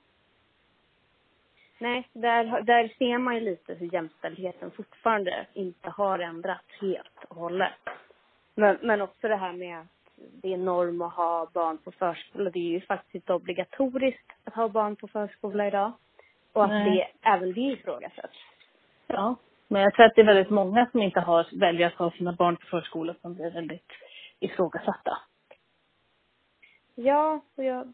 Nej, 1.80 2.10
där, 2.14 2.62
där 2.62 2.94
ser 2.98 3.18
man 3.18 3.36
ju 3.36 3.42
lite 3.42 3.74
hur 3.74 3.94
jämställdheten 3.94 4.72
fortfarande 4.72 5.48
inte 5.54 5.90
har 5.90 6.20
ändrats 6.20 6.82
helt 6.82 7.24
och 7.28 7.36
hållet. 7.36 7.74
Men, 8.56 8.78
men 8.82 9.02
också 9.02 9.28
det 9.28 9.36
här 9.36 9.54
med 9.54 9.80
att 9.80 9.88
det 10.18 10.54
är 10.54 10.58
norm 10.58 11.02
att 11.02 11.14
ha 11.14 11.48
barn 11.54 11.78
på 11.78 11.92
förskola. 11.92 12.50
Det 12.50 12.60
är 12.60 12.72
ju 12.72 12.82
faktiskt 12.82 13.16
inte 13.16 13.34
obligatoriskt 13.34 14.32
att 14.44 14.54
ha 14.54 14.70
barn 14.70 14.96
på 14.96 15.08
förskola 15.08 15.68
idag. 15.68 15.92
Och 16.54 16.64
att 16.64 16.70
Nej. 16.70 16.96
det, 17.22 17.30
även 17.30 17.54
det 17.54 17.62
ifrågasätts. 17.62 18.38
Ja. 19.08 19.36
Men 19.68 19.82
jag 19.82 19.94
tror 19.94 20.06
att 20.06 20.16
det 20.16 20.22
är 20.22 20.26
väldigt 20.26 20.50
många 20.50 20.90
som 20.92 21.02
inte 21.02 21.20
har, 21.20 21.48
väljer 21.60 21.88
att 21.88 21.94
ha 21.94 22.12
sina 22.12 22.34
barn 22.34 22.56
på 22.56 22.66
förskola 22.66 23.16
som 23.22 23.34
blir 23.34 23.52
väldigt 23.52 23.92
ifrågasatta. 24.40 25.18
Ja, 26.96 27.42
och 27.56 27.64
jag 27.64 27.94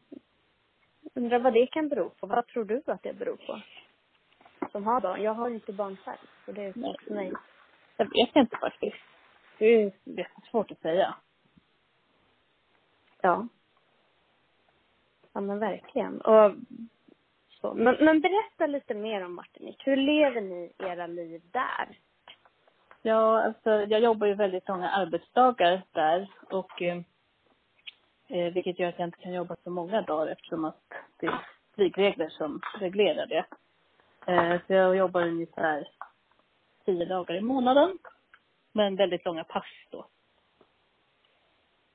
undrar 1.14 1.40
vad 1.40 1.54
det 1.54 1.68
kan 1.68 1.90
bero 1.90 2.10
på. 2.10 2.28
Vad 2.28 2.48
tror 2.48 2.66
du 2.66 2.82
att 2.86 3.04
det 3.04 3.14
beror 3.14 3.36
på? 3.36 3.62
Som 4.72 4.84
har 4.84 5.02
barn. 5.02 5.24
Jag 5.24 5.34
har 5.34 5.50
inte 5.50 5.74
barn 5.74 5.98
själv, 6.06 6.28
så 6.46 6.52
det 6.52 6.62
är 6.62 6.74
Nej. 6.76 6.92
svårt 6.92 7.02
för 7.02 7.14
mig. 7.14 7.32
Jag 7.98 8.06
vet 8.06 8.36
inte 8.36 8.58
faktiskt. 8.58 9.11
Det 9.62 9.68
är 9.68 9.92
jättesvårt 10.04 10.72
att 10.72 10.82
säga. 10.82 11.16
Ja. 13.22 13.48
Ja, 15.34 15.42
men 15.42 15.60
verkligen. 15.60 16.22
Och 16.22 16.56
så. 17.62 17.74
Men, 17.74 17.98
men 18.00 18.22
berätta 18.22 18.68
lite 18.68 18.94
mer 18.94 19.26
om 19.26 19.34
Martinique. 19.36 19.84
Hur 19.86 19.96
lever 19.96 20.42
ni 20.42 20.72
era 20.78 21.08
liv 21.08 21.42
där? 21.52 21.98
Ja, 23.02 23.44
alltså 23.44 23.70
jag 23.70 24.02
jobbar 24.02 24.28
ju 24.28 24.34
väldigt 24.34 24.68
långa 24.68 24.90
arbetsdagar 24.90 25.82
där 25.92 26.32
och 26.50 26.82
eh, 26.82 26.98
eh, 28.28 28.54
vilket 28.54 28.80
gör 28.80 28.90
att 28.90 29.00
jag 29.00 29.08
inte 29.08 29.22
kan 29.22 29.34
jobba 29.34 29.56
så 29.64 29.70
många 29.70 30.02
dagar 30.02 30.32
eftersom 30.32 30.66
att 30.66 30.84
det 31.20 31.26
är 31.26 31.48
flygregler 31.76 32.30
som 32.30 32.62
reglerar 32.80 33.26
det. 33.26 33.46
Eh, 34.26 34.62
så 34.68 34.74
jag 34.74 34.96
jobbar 34.96 35.22
ungefär 35.22 35.88
tio 36.86 37.06
dagar 37.06 37.36
i 37.36 37.42
månaden. 37.42 37.98
Men 38.72 38.96
väldigt 38.96 39.26
långa 39.26 39.44
pass 39.44 39.66
då. 39.90 40.06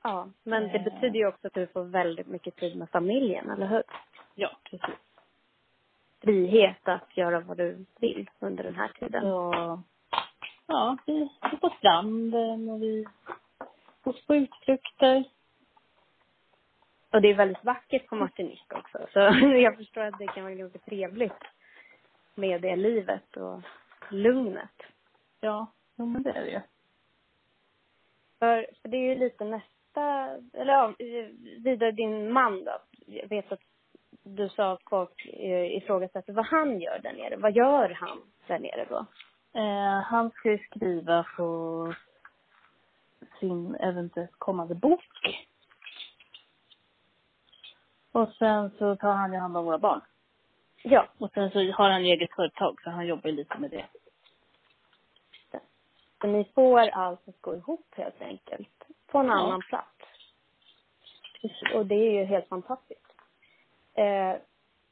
Ja, 0.03 0.27
men 0.43 0.63
det 0.63 0.77
Eh. 0.77 0.83
betyder 0.83 1.19
ju 1.19 1.27
också 1.27 1.47
att 1.47 1.53
du 1.53 1.67
får 1.67 1.83
väldigt 1.83 2.27
mycket 2.27 2.55
tid 2.55 2.75
med 2.77 2.89
familjen, 2.89 3.49
eller 3.49 3.67
hur? 3.67 3.83
Ja, 4.35 4.51
precis. 4.63 4.95
Frihet 6.21 6.87
att 6.87 7.17
göra 7.17 7.39
vad 7.39 7.57
du 7.57 7.85
vill 7.99 8.29
under 8.39 8.63
den 8.63 8.75
här 8.75 8.87
tiden. 8.87 9.21
Så, 9.21 9.53
ja, 10.65 10.97
vi 11.05 11.29
är 11.41 11.57
på 11.57 11.69
stranden 11.79 12.69
och 12.69 12.81
vi 12.81 13.05
går 14.03 14.15
på 14.27 14.35
utflykter. 14.35 15.23
Och 17.11 17.21
det 17.21 17.27
är 17.27 17.35
väldigt 17.35 17.63
vackert 17.63 18.07
på 18.07 18.15
Martinique 18.15 18.75
också. 18.77 19.07
Så 19.13 19.19
jag 19.63 19.77
förstår 19.77 20.01
att 20.01 20.19
det 20.19 20.27
kan 20.27 20.43
vara 20.43 20.53
ganska 20.53 20.79
trevligt 20.79 21.43
med 22.35 22.61
det 22.61 22.75
livet 22.75 23.37
och 23.37 23.61
lugnet. 24.09 24.83
Ja, 25.39 25.67
jo, 25.97 26.05
men 26.05 26.23
det 26.23 26.31
är 26.31 26.41
det 26.41 26.51
ju. 26.51 26.61
För, 28.39 28.67
för 28.81 28.89
det 28.89 28.97
är 28.97 29.01
ju 29.01 29.15
lite 29.15 29.43
nästa, 29.43 30.29
eller 30.53 30.73
ja, 30.73 30.93
vidare 31.63 31.91
din 31.91 32.31
man 32.31 32.63
då. 32.63 32.77
Jag 33.05 33.29
vet 33.29 33.51
att 33.51 33.61
du 34.23 34.49
sa 34.49 34.71
att 34.71 34.83
folk 34.89 35.25
eh, 35.25 35.77
ifrågasätter 35.77 36.33
vad 36.33 36.45
han 36.45 36.81
gör 36.81 36.99
där 36.99 37.13
nere. 37.13 37.37
Vad 37.37 37.55
gör 37.55 37.89
han 37.89 38.21
där 38.47 38.59
nere 38.59 38.85
då? 38.89 39.05
Eh, 39.59 40.01
han 40.01 40.29
ska 40.29 40.51
ju 40.51 40.57
skriva 40.57 41.25
på 41.37 41.93
sin 43.39 43.75
eventuellt 43.75 44.35
kommande 44.37 44.75
bok. 44.75 45.45
Och 48.11 48.29
sen 48.39 48.71
så 48.77 48.95
tar 48.95 49.13
han 49.13 49.33
ju 49.33 49.39
hand 49.39 49.57
om 49.57 49.65
våra 49.65 49.77
barn. 49.77 50.01
Ja, 50.83 51.07
Och 51.17 51.31
sen 51.33 51.51
så 51.51 51.71
har 51.71 51.89
han 51.89 52.05
ju 52.05 52.13
eget 52.13 52.35
företag 52.35 52.81
så 52.83 52.89
han 52.89 53.07
jobbar 53.07 53.29
ju 53.29 53.35
lite 53.35 53.57
med 53.57 53.71
det. 53.71 53.85
Så 56.21 56.27
ni 56.27 56.43
får 56.55 56.79
allt 56.79 57.27
att 57.27 57.41
gå 57.41 57.55
ihop 57.55 57.85
helt 57.95 58.21
enkelt. 58.21 58.69
På 59.07 59.17
en 59.19 59.25
Ja. 59.25 59.33
annan 59.33 59.61
plats. 59.61 59.91
Och 61.75 61.85
det 61.85 61.95
är 61.95 62.11
ju 62.11 62.23
helt 62.23 62.47
fantastiskt. 62.47 63.13
Eh, 63.93 64.35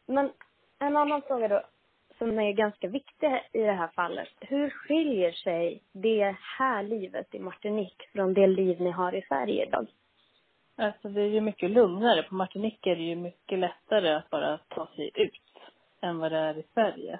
men 0.06 0.32
en 0.80 0.98
annan 0.98 1.22
fråga 1.22 1.48
då, 1.48 1.62
som 2.18 2.40
är 2.40 2.52
ganska 2.52 2.88
viktig 2.88 3.42
i 3.52 3.60
det 3.62 3.72
här 3.72 3.88
fallet. 3.88 4.30
Hur 4.40 4.70
skiljer 4.70 5.32
sig 5.32 5.82
det 5.92 6.36
här 6.58 6.84
livet 6.84 7.36
i 7.36 7.40
Martinique 7.40 8.08
från 8.12 8.34
det 8.34 8.48
liv 8.48 8.82
ni 8.82 8.92
har 8.92 9.16
i 9.16 9.22
Sverige 9.22 9.66
idag? 9.68 9.88
Alltså 10.78 11.10
det 11.10 11.22
är 11.22 11.28
ju 11.28 11.42
mycket 11.42 11.72
lugnare. 11.72 12.24
På 12.24 12.36
Martinique 12.36 12.92
är 12.92 12.96
det 12.96 13.02
ju 13.04 13.16
mycket 13.16 13.60
lättare 13.60 14.10
att 14.14 14.30
bara 14.30 14.58
ta 14.58 14.88
sig 14.96 15.12
ut 15.14 15.42
än 16.02 16.20
vad 16.20 16.32
det 16.32 16.38
är 16.38 16.58
i 16.58 16.64
Sverige. 16.74 17.20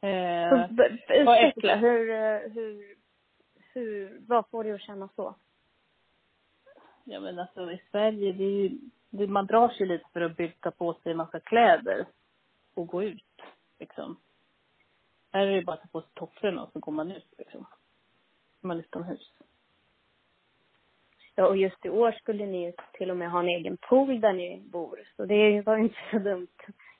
Eh, 0.00 0.64
Utveckla, 1.08 1.76
hur, 1.76 2.10
eh, 2.10 2.52
hur, 2.52 2.96
hur, 3.74 4.20
vad 4.26 4.48
får 4.50 4.64
du 4.64 4.74
att 4.74 4.80
känna 4.80 5.08
så? 5.16 5.34
Ja 7.04 7.20
men 7.20 7.38
alltså 7.38 7.72
i 7.72 7.82
Sverige, 7.90 8.32
det 8.32 8.44
är 8.44 8.62
ju, 8.62 8.78
det, 9.10 9.26
man 9.26 9.46
drar 9.46 9.68
sig 9.68 9.86
lite 9.86 10.04
för 10.12 10.20
att 10.20 10.36
byta 10.36 10.70
på 10.70 10.94
sig 10.94 11.12
en 11.12 11.18
massa 11.18 11.40
kläder 11.40 12.06
och 12.74 12.86
gå 12.86 13.02
ut 13.02 13.42
liksom. 13.78 14.16
Här 15.32 15.46
är 15.46 15.56
det 15.56 15.62
bara 15.62 15.76
att 15.76 15.82
ta 15.82 15.88
på 15.88 16.00
sig 16.00 16.10
tofflorna 16.14 16.62
och 16.62 16.72
så 16.72 16.78
går 16.78 16.92
man 16.92 17.12
ut 17.12 17.34
liksom. 17.38 17.66
Man 18.60 18.76
är 18.76 18.80
utomhus. 18.80 19.32
Ja, 21.34 21.46
och 21.46 21.56
just 21.56 21.86
i 21.86 21.90
år 21.90 22.12
skulle 22.12 22.46
ni 22.46 22.64
ju 22.64 22.72
till 22.92 23.10
och 23.10 23.16
med 23.16 23.30
ha 23.30 23.40
en 23.40 23.48
egen 23.48 23.76
pool 23.76 24.20
där 24.20 24.32
ni 24.32 24.60
bor. 24.60 25.00
Så 25.16 25.24
det 25.24 25.62
var 25.62 25.76
ju 25.76 25.82
inte 25.82 25.98
så 26.10 26.18
dumt 26.18 26.56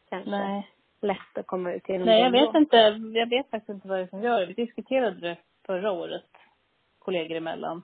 kanske. 0.08 0.30
Nej. 0.30 0.70
Lätt 1.00 1.38
att 1.38 1.46
komma 1.46 1.72
ut 1.72 1.88
genom 1.88 2.06
Nej, 2.06 2.20
jag 2.20 2.30
vet 2.30 2.54
inte. 2.54 2.76
Jag 3.14 3.28
vet 3.28 3.50
faktiskt 3.50 3.68
inte 3.68 3.88
vad 3.88 3.98
det 3.98 4.02
är 4.02 4.06
som 4.06 4.22
gör 4.22 4.40
det. 4.40 4.46
Vi 4.46 4.52
diskuterade 4.52 5.20
det 5.20 5.36
förra 5.66 5.92
året, 5.92 6.30
kollegor 6.98 7.36
emellan. 7.36 7.82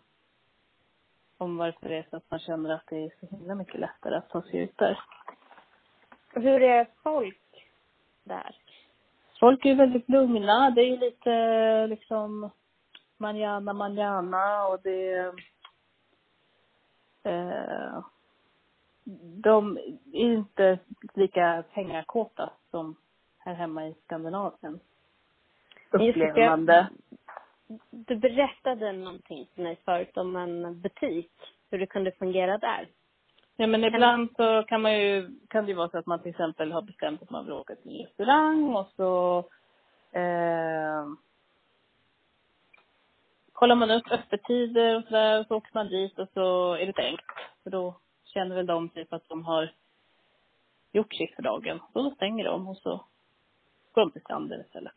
Om 1.39 1.57
varför 1.57 1.89
det 1.89 1.97
är 1.97 2.07
så 2.11 2.17
att 2.17 2.31
man 2.31 2.41
känner 2.41 2.71
att 2.71 2.87
det 2.87 2.97
är 2.97 3.13
så 3.21 3.37
himla 3.37 3.55
mycket 3.55 3.81
lättare 3.81 4.17
att 4.17 4.31
ta 4.31 4.43
sig 4.43 4.61
ut 4.61 4.79
där. 4.79 4.99
Hur 6.33 6.63
är 6.63 6.87
folk 7.03 7.69
där? 8.25 8.57
Folk 9.41 9.65
är 9.65 9.75
väldigt 9.75 10.09
lugna. 10.09 10.71
Det 10.71 10.81
är 10.81 10.97
lite 10.97 11.87
liksom 11.87 12.51
manjana, 13.17 13.73
manjana 13.73 14.67
och 14.67 14.81
det... 14.83 15.33
Eh, 17.23 18.01
de 19.43 19.79
är 20.13 20.21
inte 20.21 20.79
lika 21.15 21.65
pengakåta 21.75 22.51
som 22.71 22.97
här 23.47 23.55
hemma 23.55 23.87
i 23.87 23.95
Skandinavien. 24.05 24.81
Det. 26.67 26.89
Du 27.91 28.17
berättade 28.17 28.93
någonting 28.93 29.49
för 29.55 29.63
mig 29.63 29.79
förut 29.85 30.17
om 30.17 30.37
en 30.37 30.81
butik, 30.81 31.33
hur 31.71 31.79
det 31.79 31.87
kunde 31.87 32.13
fungera 32.13 32.59
där. 32.59 32.89
Ja, 33.57 33.67
men 33.67 33.85
ibland 33.85 34.29
så 34.37 34.63
kan 34.63 34.83
man 34.83 34.99
ju, 34.99 35.31
kan 35.49 35.65
det 35.65 35.71
ju 35.71 35.77
vara 35.77 35.89
så 35.89 35.99
att 35.99 36.07
man 36.07 36.23
till 36.23 36.31
exempel 36.31 36.73
har 36.73 36.83
bestämt 36.83 37.23
att 37.23 37.31
man 37.31 37.45
vill 37.45 37.53
åka 37.53 37.75
till 37.75 38.01
en 38.01 38.07
restaurang 38.07 38.77
och 38.77 38.89
så 38.97 39.39
eh, 40.13 41.07
kollar 43.53 43.75
man 43.75 43.91
upp 43.91 44.11
öppettider 44.11 44.97
och 44.97 45.05
sådär 45.05 45.41
och 45.41 45.47
så 45.47 45.57
åker 45.57 45.71
man 45.75 45.89
dit 45.89 46.19
och 46.19 46.29
så 46.35 46.75
är 46.75 46.87
det 46.87 46.93
tänkt. 46.93 47.25
För 47.63 47.71
då 47.71 47.97
känner 48.25 48.57
väl 48.57 48.67
de 48.67 48.89
typ 48.89 49.13
att 49.13 49.29
de 49.29 49.45
har 49.45 49.73
gjort 50.93 51.15
sitt 51.15 51.35
för 51.35 51.43
dagen. 51.43 51.81
Så 51.93 52.03
då 52.03 52.11
stänger 52.11 52.45
de 52.45 52.69
och 52.69 52.77
så 52.77 53.05
de 53.97 54.11
till 54.11 54.23
stranden 54.23 54.61
istället. 54.61 54.95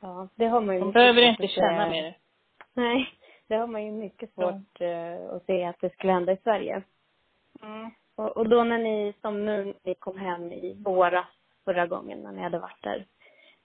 Ja, 0.00 0.28
det 0.34 0.46
har 0.46 0.60
man 0.60 0.74
ju 0.74 0.80
De 0.80 0.92
behöver 0.92 1.22
inte 1.22 1.44
att 1.44 1.50
känna 1.50 1.84
se- 1.84 1.90
mer. 1.90 2.16
Nej, 2.72 3.08
det 3.46 3.54
har 3.54 3.66
man 3.66 3.84
ju 3.84 3.92
mycket 3.92 4.34
svårt 4.34 4.80
eh, 4.80 5.30
att 5.30 5.46
se 5.46 5.64
att 5.64 5.80
det 5.80 5.92
skulle 5.92 6.12
hända 6.12 6.32
i 6.32 6.36
Sverige. 6.42 6.82
Mm. 7.62 7.90
Och, 8.14 8.36
och 8.36 8.48
då 8.48 8.64
när 8.64 8.78
ni, 8.78 9.14
som 9.20 9.44
nu, 9.44 9.74
ni 9.82 9.94
kom 9.94 10.18
hem 10.18 10.52
i 10.52 10.74
våras 10.74 11.26
förra 11.64 11.86
gången 11.86 12.18
när 12.18 12.32
ni 12.32 12.42
hade 12.42 12.58
varit 12.58 12.82
där. 12.82 13.06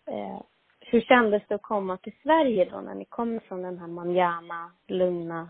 Eh, 0.05 0.41
hur 0.79 1.01
kändes 1.01 1.43
det 1.47 1.55
att 1.55 1.61
komma 1.61 1.97
till 1.97 2.13
Sverige 2.23 2.65
då 2.65 2.81
när 2.81 2.95
ni 2.95 3.05
kom 3.05 3.39
från 3.39 3.61
den 3.61 3.77
här 3.77 3.87
manjana, 3.87 4.71
lugna 4.87 5.49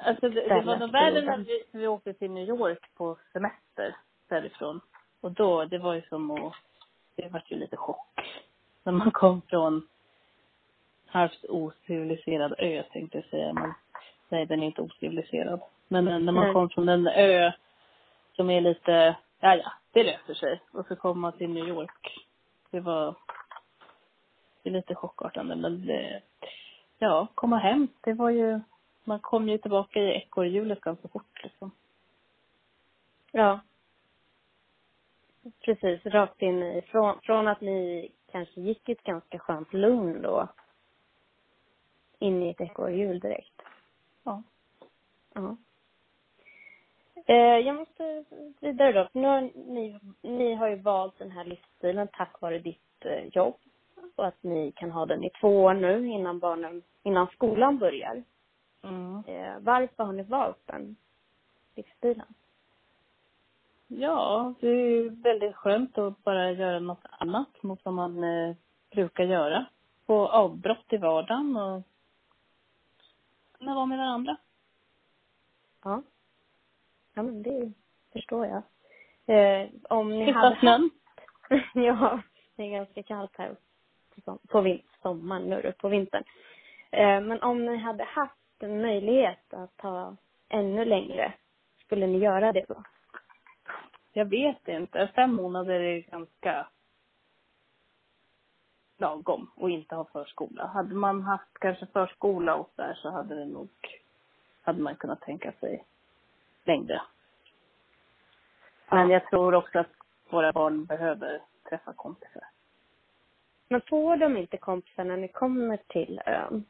Alltså 0.00 0.28
det, 0.28 0.48
det 0.48 0.60
var 0.60 0.76
nog 0.76 0.92
värre 0.92 1.22
när 1.22 1.38
vi, 1.38 1.64
vi 1.72 1.86
åkte 1.86 2.12
till 2.12 2.30
New 2.30 2.48
York 2.48 2.94
på 2.94 3.18
semester 3.32 3.96
därifrån. 4.28 4.80
Och 5.20 5.32
då, 5.32 5.64
det 5.64 5.78
var 5.78 5.94
ju 5.94 6.02
som 6.08 6.30
att, 6.30 6.54
det 7.16 7.28
var 7.28 7.42
ju 7.46 7.56
lite 7.56 7.76
chock. 7.76 8.20
När 8.82 8.92
man 8.92 9.10
kom 9.10 9.42
från 9.42 9.88
halvt 11.06 11.44
ociviliserad 11.48 12.54
ö 12.58 12.82
tänkte 12.92 13.18
jag 13.18 13.24
säga, 13.24 13.52
men 13.52 13.74
nej 14.28 14.46
den 14.46 14.62
är 14.62 14.66
inte 14.66 14.82
ociviliserad. 14.82 15.60
Men 15.88 16.04
när 16.04 16.32
man 16.32 16.52
kom 16.52 16.70
från 16.70 16.88
en 16.88 17.06
ö 17.06 17.52
som 18.36 18.50
är 18.50 18.60
lite, 18.60 19.16
ja 19.40 19.56
ja, 19.56 19.72
det 19.92 20.04
löser 20.04 20.34
sig. 20.34 20.60
Och 20.72 20.86
så 20.86 20.96
kom 20.96 21.20
man 21.20 21.32
till 21.32 21.50
New 21.50 21.68
York. 21.68 22.26
Det 22.70 22.80
var, 22.80 23.14
det 24.62 24.68
är 24.68 24.72
lite 24.72 24.94
chockartande 24.94 25.56
men 25.56 25.86
det, 25.86 26.22
ja, 26.98 27.26
komma 27.34 27.58
hem, 27.58 27.88
det 28.00 28.12
var 28.12 28.30
ju, 28.30 28.60
man 29.04 29.18
kom 29.20 29.48
ju 29.48 29.58
tillbaka 29.58 30.00
i 30.00 30.16
ekorrhjulet 30.16 30.80
ganska 30.80 31.08
fort 31.08 31.42
liksom. 31.42 31.70
Ja. 33.32 33.60
Precis, 35.64 36.06
rakt 36.06 36.42
in 36.42 36.62
i, 36.62 36.82
från, 36.82 37.20
från 37.22 37.48
att 37.48 37.60
ni 37.60 38.08
kanske 38.32 38.60
gick 38.60 38.88
i 38.88 38.92
ett 38.92 39.02
ganska 39.02 39.38
skönt 39.38 39.72
lugn 39.72 40.22
då, 40.22 40.48
in 42.18 42.42
i 42.42 42.50
ett 42.50 42.60
ekorrhjul 42.60 43.20
direkt. 43.20 43.62
Ja. 44.24 44.42
Ja. 45.34 45.56
Eh, 47.26 47.58
jag 47.58 47.76
måste 47.76 48.24
vidare 48.60 48.92
då. 48.92 49.08
Nu 49.12 49.26
har 49.26 49.40
ni, 49.54 50.00
ni 50.22 50.54
har 50.54 50.68
ju 50.68 50.76
valt 50.76 51.18
den 51.18 51.30
här 51.30 51.44
livsstilen 51.44 52.08
tack 52.12 52.40
vare 52.40 52.58
ditt 52.58 53.04
eh, 53.04 53.26
jobb. 53.32 53.56
Och 54.16 54.26
att 54.26 54.42
ni 54.42 54.72
kan 54.72 54.90
ha 54.90 55.06
den 55.06 55.24
i 55.24 55.30
två 55.40 55.62
år 55.62 55.74
nu 55.74 56.06
innan 56.08 56.38
barnen, 56.38 56.82
innan 57.02 57.26
skolan 57.26 57.78
börjar. 57.78 58.22
Mm. 58.82 59.22
Eh, 59.26 59.58
varför 59.60 60.04
har 60.04 60.12
ni 60.12 60.22
valt 60.22 60.66
den 60.66 60.96
livsstilen? 61.74 62.34
Ja, 63.92 64.54
det 64.60 64.68
är 64.68 65.10
väldigt 65.22 65.56
skönt 65.56 65.98
att 65.98 66.24
bara 66.24 66.52
göra 66.52 66.78
något 66.78 67.04
annat 67.10 67.62
mot 67.62 67.84
vad 67.84 67.94
man 67.94 68.24
eh, 68.24 68.56
brukar 68.90 69.24
göra. 69.24 69.66
Få 70.06 70.28
avbrott 70.28 70.92
i 70.92 70.96
vardagen 70.96 71.56
och 71.56 71.82
kunna 73.58 73.74
vara 73.74 73.86
med 73.86 73.98
varandra. 73.98 74.36
Ja. 75.84 76.02
Ja, 77.14 77.22
men 77.22 77.42
det 77.42 77.72
förstår 78.12 78.46
jag. 78.46 78.62
Eh, 79.36 79.68
om 79.82 80.18
ni 80.18 80.24
Slippa 80.24 80.38
hade 80.38 80.56
snön. 80.60 80.90
ja, 81.74 82.20
det 82.56 82.62
är 82.62 82.70
ganska 82.70 83.02
kallt 83.02 83.36
här 83.38 83.56
på, 84.24 84.38
på 84.48 84.78
sommaren 85.02 85.42
nu 85.42 85.72
på 85.78 85.88
vintern. 85.88 86.24
Eh, 86.90 87.20
men 87.20 87.42
om 87.42 87.66
ni 87.66 87.76
hade 87.76 88.04
haft 88.04 88.34
en 88.58 88.82
möjlighet 88.82 89.54
att 89.54 89.76
ta 89.76 90.16
ännu 90.48 90.84
längre, 90.84 91.32
skulle 91.84 92.06
ni 92.06 92.18
göra 92.18 92.52
det 92.52 92.64
då? 92.68 92.82
Jag 94.12 94.24
vet 94.24 94.68
inte. 94.68 95.10
Fem 95.14 95.34
månader 95.34 95.80
är 95.80 96.00
ganska 96.00 96.66
lagom 98.98 99.50
och 99.56 99.70
inte 99.70 99.94
ha 99.94 100.04
förskola. 100.04 100.66
Hade 100.66 100.94
man 100.94 101.22
haft 101.22 101.58
kanske 101.60 101.86
förskola 101.86 102.54
och 102.54 102.70
där 102.76 102.94
så 102.94 103.10
hade 103.10 103.34
det 103.34 103.46
nog, 103.46 103.68
hade 104.62 104.82
man 104.82 104.96
kunnat 104.96 105.20
tänka 105.20 105.52
sig 105.52 105.84
längre. 106.64 107.02
Men 108.90 109.10
jag 109.10 109.26
tror 109.26 109.54
också 109.54 109.78
att 109.78 109.90
våra 110.30 110.52
barn 110.52 110.84
behöver 110.84 111.40
träffa 111.68 111.92
kompisar. 111.92 112.44
Men 113.68 113.80
får 113.80 114.16
de 114.16 114.36
inte 114.36 114.56
kompisar 114.56 115.04
när 115.04 115.16
ni 115.16 115.28
kommer 115.28 115.76
till 115.76 116.20
ön? 116.26 116.64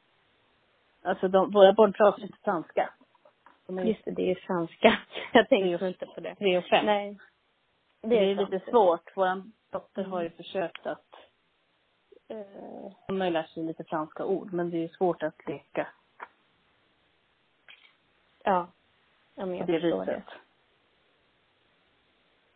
Alltså 1.03 1.29
de, 1.29 1.51
våra 1.51 1.73
barn 1.73 1.93
pratar 1.93 2.23
inte 2.23 2.39
franska. 2.45 2.91
Just 3.69 4.05
det, 4.05 4.11
det 4.11 4.23
är 4.23 4.27
ju 4.27 4.35
franska. 4.35 4.99
Jag 5.33 5.49
tänkte 5.49 5.69
Just. 5.69 5.83
inte 5.83 6.07
på 6.07 6.21
det. 6.21 6.35
tre 6.35 6.59
och 6.59 6.65
fem. 6.65 6.87
Nej. 6.87 7.19
Det 8.01 8.31
är, 8.31 8.37
sant. 8.37 8.51
lite 8.51 8.71
svårt. 8.71 9.11
Vår 9.17 9.43
dotter 9.71 10.03
har 10.05 10.23
ju 10.23 10.31
försökt 10.31 10.87
att 10.87 11.15
eh, 12.29 12.93
hon 13.07 13.21
har 13.21 13.25
ju 13.27 13.33
lärt 13.33 13.49
sig 13.51 13.63
lite 13.63 13.85
franska 13.85 14.25
ord, 14.25 14.53
men 14.53 14.71
det 14.71 14.77
är 14.77 14.81
ju 14.83 14.89
svårt 14.89 15.23
att 15.23 15.47
leka 15.49 15.87
Ja. 18.45 18.69
Ja, 19.35 19.47
men 19.47 19.57
jag 19.57 19.67
det 19.67 19.81
förstår 19.81 20.05
det. 20.05 20.23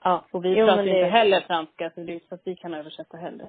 Ja. 0.03 0.25
Och 0.31 0.45
vi 0.45 0.49
Jo, 0.59 0.67
pratar 0.67 0.83
inte 0.83 1.01
det- 1.01 1.07
heller 1.11 1.41
franska, 1.41 1.91
så 1.95 2.01
det 2.01 2.13
är 2.13 2.15
inte 2.15 2.29
så 2.29 2.35
att 2.35 2.47
vi 2.47 2.57
kan 2.57 2.75
översätta 2.75 3.17
heller. 3.17 3.49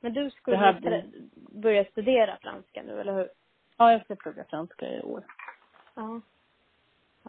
Men 0.00 0.12
du 0.12 0.30
skulle 0.30 0.56
Det 0.56 0.60
här 0.60 0.72
blir- 0.80 1.10
börja 1.34 1.84
studera 1.84 2.36
franska 2.36 2.82
nu, 2.82 3.00
eller 3.00 3.12
hur? 3.14 3.28
Ja, 3.76 3.92
jag 3.92 4.04
ska 4.04 4.14
plugga 4.16 4.44
franska 4.44 4.88
i 4.88 5.02
år. 5.02 5.24
Ja. 5.94 6.20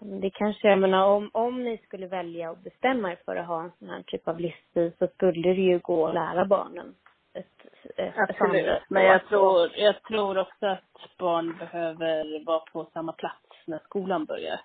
Det 0.01 0.29
kanske, 0.29 0.67
jag 0.67 0.79
menar 0.79 1.05
om, 1.05 1.29
om 1.33 1.63
ni 1.63 1.77
skulle 1.77 2.07
välja 2.07 2.51
att 2.51 2.63
bestämma 2.63 3.11
er 3.11 3.19
för 3.25 3.35
att 3.35 3.47
ha 3.47 3.63
en 3.63 3.71
sån 3.79 3.89
här 3.89 4.03
typ 4.03 4.27
av 4.27 4.39
livsstil 4.39 4.91
så 4.99 5.07
skulle 5.07 5.53
det 5.53 5.61
ju 5.61 5.79
gå 5.79 6.07
att 6.07 6.13
lära 6.13 6.45
barnen 6.45 6.95
ett, 7.33 7.65
ett, 7.97 8.13
Absolut. 8.17 8.81
Men 8.89 9.03
jag 9.03 9.27
tror, 9.27 9.71
jag 9.77 10.03
tror 10.03 10.37
också 10.37 10.65
att 10.65 11.17
barn 11.17 11.57
behöver 11.57 12.45
vara 12.45 12.59
på 12.59 12.89
samma 12.93 13.13
plats 13.13 13.49
när 13.65 13.79
skolan 13.79 14.25
börjar. 14.25 14.61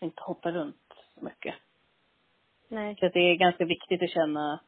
Inte 0.00 0.22
hoppa 0.22 0.50
runt 0.50 0.94
så 1.14 1.24
mycket. 1.24 1.54
Nej. 2.68 2.96
Så 3.00 3.08
det 3.08 3.20
är 3.20 3.34
ganska 3.34 3.64
viktigt 3.64 4.02
att 4.02 4.10
känna 4.10 4.60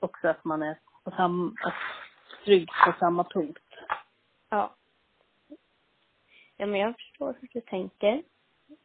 också 0.00 0.28
att 0.28 0.44
man 0.44 0.62
är 0.62 0.78
på 1.04 1.10
sam, 1.10 1.56
trygg 2.44 2.68
på 2.84 2.94
samma 2.98 3.24
punkt. 3.24 3.74
Ja. 4.48 4.74
Ja, 6.56 6.66
men 6.66 6.80
jag 6.80 6.94
förstår 6.96 7.36
hur 7.40 7.48
du 7.52 7.60
tänker. 7.60 8.22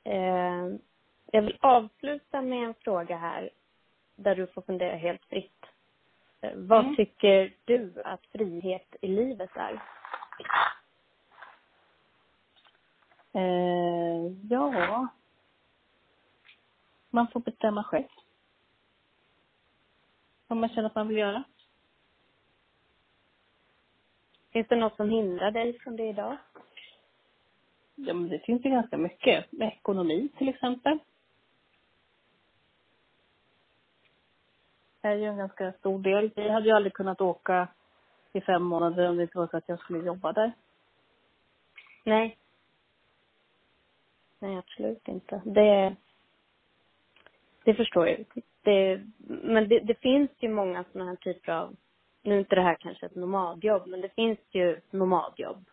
Eh, 0.06 0.68
jag 1.32 1.42
vill 1.42 1.58
avsluta 1.62 2.42
med 2.42 2.64
en 2.64 2.74
fråga 2.74 3.18
här 3.18 3.50
där 4.16 4.36
du 4.36 4.48
får 4.48 4.62
fundera 4.62 4.96
helt 4.96 5.26
fritt. 5.26 5.66
Eh, 6.42 6.52
vad 6.56 6.80
Mm. 6.84 6.96
tycker 6.96 7.54
du 7.66 8.02
att 8.06 8.26
frihet 8.26 8.96
i 9.02 9.08
livet 9.08 9.50
är? 9.56 9.80
Eh, 13.34 14.32
ja. 14.50 15.08
Man 17.10 17.28
får 17.28 17.40
bestämma 17.40 17.84
själv. 17.84 18.08
Vad 20.48 20.58
man 20.58 20.70
känner 20.70 20.88
att 20.88 20.96
man 20.96 21.08
vill 21.08 21.18
göra. 21.18 21.44
Finns 24.52 24.68
det 24.68 24.76
något 24.76 24.96
som 24.96 25.10
hindrar 25.10 25.52
dig 25.52 25.80
från 25.80 25.96
det 25.96 26.10
idag? 26.10 26.38
Ja, 27.96 28.14
men 28.14 28.30
det 28.30 28.40
finns 28.40 28.66
ju 28.66 28.70
ganska 28.70 28.98
mycket. 28.98 29.52
Med 29.52 29.68
ekonomi 29.68 30.30
till 30.38 30.50
exempel. 30.50 31.00
är 35.06 35.16
ju 35.16 35.26
en 35.26 35.38
ganska 35.38 35.72
stor 35.72 36.00
del. 36.00 36.32
Vi 36.36 36.50
hade 36.50 36.66
ju 36.66 36.72
aldrig 36.76 36.94
kunnat 36.94 37.22
åka 37.22 37.68
i 38.34 38.42
fem 38.42 38.64
månader 38.64 39.10
om 39.10 39.18
det 39.18 39.24
inte 39.24 39.38
var 39.38 39.48
så 39.48 39.58
att 39.58 39.70
jag 39.70 39.80
skulle 39.80 40.00
jobba 40.00 40.34
där. 40.34 40.52
Nej. 42.04 42.38
Nej, 44.40 44.58
absolut 44.58 45.08
inte. 45.08 45.42
Det, 45.46 45.96
det 47.64 47.74
förstår 47.74 48.08
jag. 48.08 48.26
Det, 48.62 49.02
men 49.18 49.68
det, 49.68 49.80
det 49.80 50.00
finns 50.00 50.32
ju 50.40 50.50
många 50.50 50.84
sådana 50.92 51.10
här 51.10 51.16
typer 51.16 51.52
av, 51.52 51.76
nu 52.22 52.36
är 52.36 52.40
inte 52.40 52.56
det 52.56 52.62
här 52.62 52.78
kanske 52.80 53.06
ett 53.06 53.16
nomadjobb, 53.16 53.88
men 53.88 54.02
det 54.02 54.16
finns 54.16 54.40
ju 54.52 54.80
nomadjobb 54.92 55.66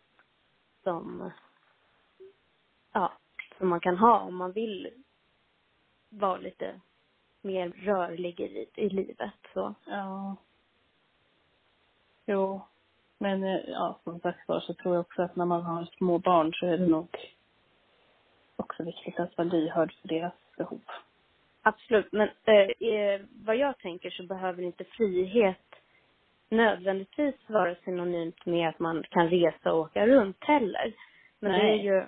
som, 0.82 1.30
ja, 2.92 3.12
som 3.58 3.68
man 3.68 3.80
kan 3.80 3.96
ha 3.96 4.20
om 4.20 4.36
man 4.36 4.52
vill 4.52 4.90
vara 6.08 6.36
lite 6.36 6.80
mer 7.42 7.68
rörlig 7.68 8.40
i, 8.40 8.66
i 8.74 8.88
livet. 8.88 9.34
Så. 9.54 9.74
Ja. 9.86 10.36
Jo. 12.26 12.60
Men 13.18 13.44
eh, 13.44 13.60
ja, 13.66 14.00
som 14.04 14.20
sagt 14.20 14.48
var 14.48 14.60
så 14.60 14.74
tror 14.74 14.94
jag 14.94 15.00
också 15.00 15.22
att 15.22 15.36
när 15.36 15.44
man 15.44 15.62
har 15.62 15.84
små 15.84 16.18
barn 16.18 16.52
så 16.52 16.66
är 16.66 16.78
det 16.78 16.86
nog 16.86 17.16
också 18.56 18.82
viktigt 18.82 19.20
att 19.20 19.36
vara 19.36 19.48
lyhörd 19.48 19.94
för 20.00 20.08
deras 20.08 20.32
behov. 20.56 20.80
Absolut, 21.62 22.12
men 22.12 22.28
eh, 22.44 22.88
eh, 22.88 23.20
vad 23.44 23.56
jag 23.56 23.78
tänker 23.78 24.10
så 24.10 24.22
behöver 24.22 24.62
inte 24.62 24.84
frihet 24.84 25.74
nödvändigtvis 26.48 27.34
vara 27.46 27.74
synonymt 27.84 28.46
med 28.46 28.68
att 28.68 28.78
man 28.78 29.04
kan 29.10 29.28
resa 29.28 29.72
och 29.72 29.80
åka 29.80 30.06
runt 30.06 30.44
heller. 30.44 30.94
Men 31.38 31.52
Nej. 31.52 31.60
det 31.60 31.68
är 31.68 31.84
ju 31.84 32.06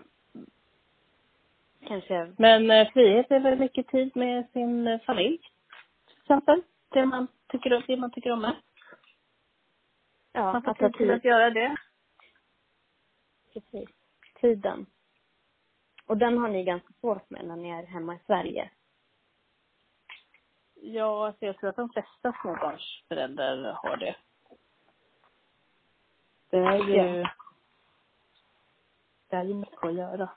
kanske, 1.84 2.32
Men 2.38 2.70
eh, 2.70 2.92
frihet 2.92 3.30
är 3.30 3.40
väl 3.40 3.58
mycket 3.58 3.88
tid 3.88 4.16
med 4.16 4.48
sin 4.52 4.86
eh, 4.86 5.00
familj. 5.00 5.38
Till 6.06 6.16
exempel. 6.18 6.62
Det 6.88 7.06
man 7.06 7.28
tycker 7.48 7.74
om, 7.76 7.82
det 7.86 7.96
man 7.96 8.10
tycker 8.10 8.32
om 8.32 8.40
med. 8.40 8.56
ja, 10.32 10.52
Man 10.52 10.62
får 10.62 10.70
att 10.70 10.80
ha 10.80 10.90
tid 10.92 11.10
att 11.10 11.24
göra 11.24 11.50
det. 11.50 11.76
precis, 13.52 13.88
tiden. 14.40 14.86
Och 16.06 16.16
den 16.16 16.38
har 16.38 16.48
ni 16.48 16.64
ganska 16.64 16.92
svårt 17.00 17.30
med 17.30 17.44
när 17.44 17.56
ni 17.56 17.70
är 17.70 17.86
hemma 17.86 18.14
i 18.14 18.18
Sverige. 18.26 18.70
Ja, 20.74 21.26
alltså 21.26 21.46
jag 21.46 21.58
tror 21.58 21.70
att 21.70 21.76
de 21.76 21.88
flesta 21.90 22.32
småbarnsföräldrar 22.42 23.72
har 23.72 23.96
det. 23.96 24.16
Det 26.50 26.58
är 26.58 26.78
ju... 26.78 27.20
Ja. 27.20 27.30
Det 29.28 29.36
är 29.36 29.44
ju 29.44 29.54
mycket 29.54 29.84
att 29.84 29.94
göra. 29.94 30.28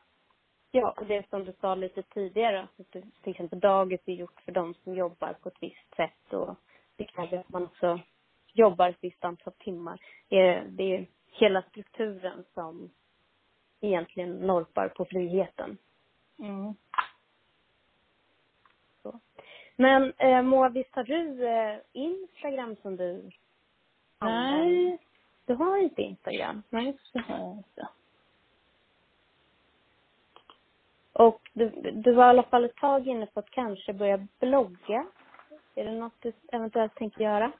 Ja, 0.77 0.93
och 0.97 1.05
det 1.05 1.29
som 1.29 1.43
du 1.45 1.53
sa 1.61 1.75
lite 1.75 2.01
tidigare, 2.03 2.67
det- 2.77 3.01
till 3.21 3.31
exempel 3.31 3.59
dagis 3.59 4.01
är 4.05 4.13
gjort 4.13 4.41
för 4.41 4.51
de 4.51 4.73
som 4.73 4.95
jobbar 4.95 5.33
på 5.33 5.49
ett 5.49 5.57
visst 5.61 5.95
sätt 5.95 6.33
och 6.33 6.55
det 6.95 7.03
kräver 7.05 7.37
att 7.37 7.49
man 7.49 7.63
också 7.63 7.99
jobbar 8.53 8.89
ett 8.89 8.97
visst 9.01 9.23
antal 9.25 9.53
timmar. 9.53 9.99
Det 10.29 10.35
är, 10.39 10.63
det 10.67 10.83
är 10.83 11.05
hela 11.31 11.61
strukturen 11.61 12.43
som 12.53 12.89
egentligen 13.81 14.35
norpar 14.35 14.87
på 14.89 15.05
friheten. 15.05 15.77
Mm. 16.39 16.73
Så. 19.03 19.19
Men 19.75 20.13
eh, 20.17 20.41
Moa, 20.41 20.69
visst 20.69 20.95
har 20.95 21.03
du 21.03 21.47
eh, 21.47 21.77
Instagram 21.93 22.75
som 22.81 22.95
du 22.95 23.29
använder? 24.17 24.65
Nej, 24.65 24.97
Du 25.45 25.53
har 25.53 25.77
inte 25.77 26.01
Instagram? 26.01 26.63
nej, 26.69 26.97
det 27.13 27.19
har 27.19 27.37
jag 27.39 27.57
inte. 27.57 27.87
Och 31.17 31.49
du, 31.53 31.69
du 31.93 32.13
var 32.13 32.25
i 32.25 32.29
alla 32.29 32.43
fall 32.43 32.65
ett 32.65 32.75
tag 32.75 33.07
inne 33.07 33.25
på 33.25 33.39
att 33.39 33.49
kanske 33.49 33.93
börja 33.93 34.27
blogga. 34.39 35.05
Är 35.75 35.85
det 35.85 35.91
något 35.91 36.13
du 36.21 36.31
eventuellt 36.51 36.95
tänker 36.95 37.21
göra? 37.21 37.51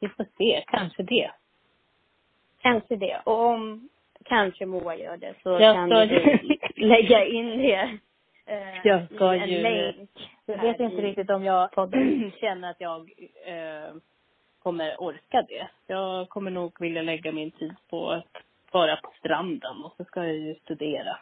Vi 0.00 0.08
får 0.08 0.26
se, 0.38 0.64
kanske 0.66 1.02
det. 1.02 1.30
Kanske 2.60 2.96
det. 2.96 3.20
Och 3.24 3.38
om 3.44 3.88
kanske 4.24 4.66
Moa 4.66 4.96
gör 4.96 5.16
det 5.16 5.34
så 5.42 5.50
Jag 5.50 5.74
kan 5.74 5.88
du 5.88 6.38
lägga 6.76 7.24
in 7.24 7.58
det 7.58 7.98
eh, 8.46 8.78
Jag 8.84 9.06
ska 9.14 9.34
i 9.34 9.38
en 9.38 9.48
ju- 9.48 9.62
länk. 9.62 10.10
Jag 10.46 10.58
vet 10.62 10.80
inte 10.80 10.96
i- 10.96 11.02
riktigt 11.02 11.30
om 11.30 11.44
jag 11.44 11.70
känner 12.40 12.70
att 12.70 12.80
jag 12.80 13.00
eh, 13.46 13.94
kommer 14.62 15.00
orka 15.02 15.42
det. 15.48 15.68
Jag 15.86 16.28
kommer 16.28 16.50
nog 16.50 16.80
vilja 16.80 17.02
lägga 17.02 17.32
min 17.32 17.50
tid 17.50 17.74
på 17.90 18.10
att 18.10 18.36
vara 18.74 18.96
på 18.96 19.12
stranden 19.18 19.84
och 19.84 19.94
så 19.96 20.04
ska 20.04 20.24
jag 20.24 20.36
ju 20.36 20.54
studera. 20.54 21.18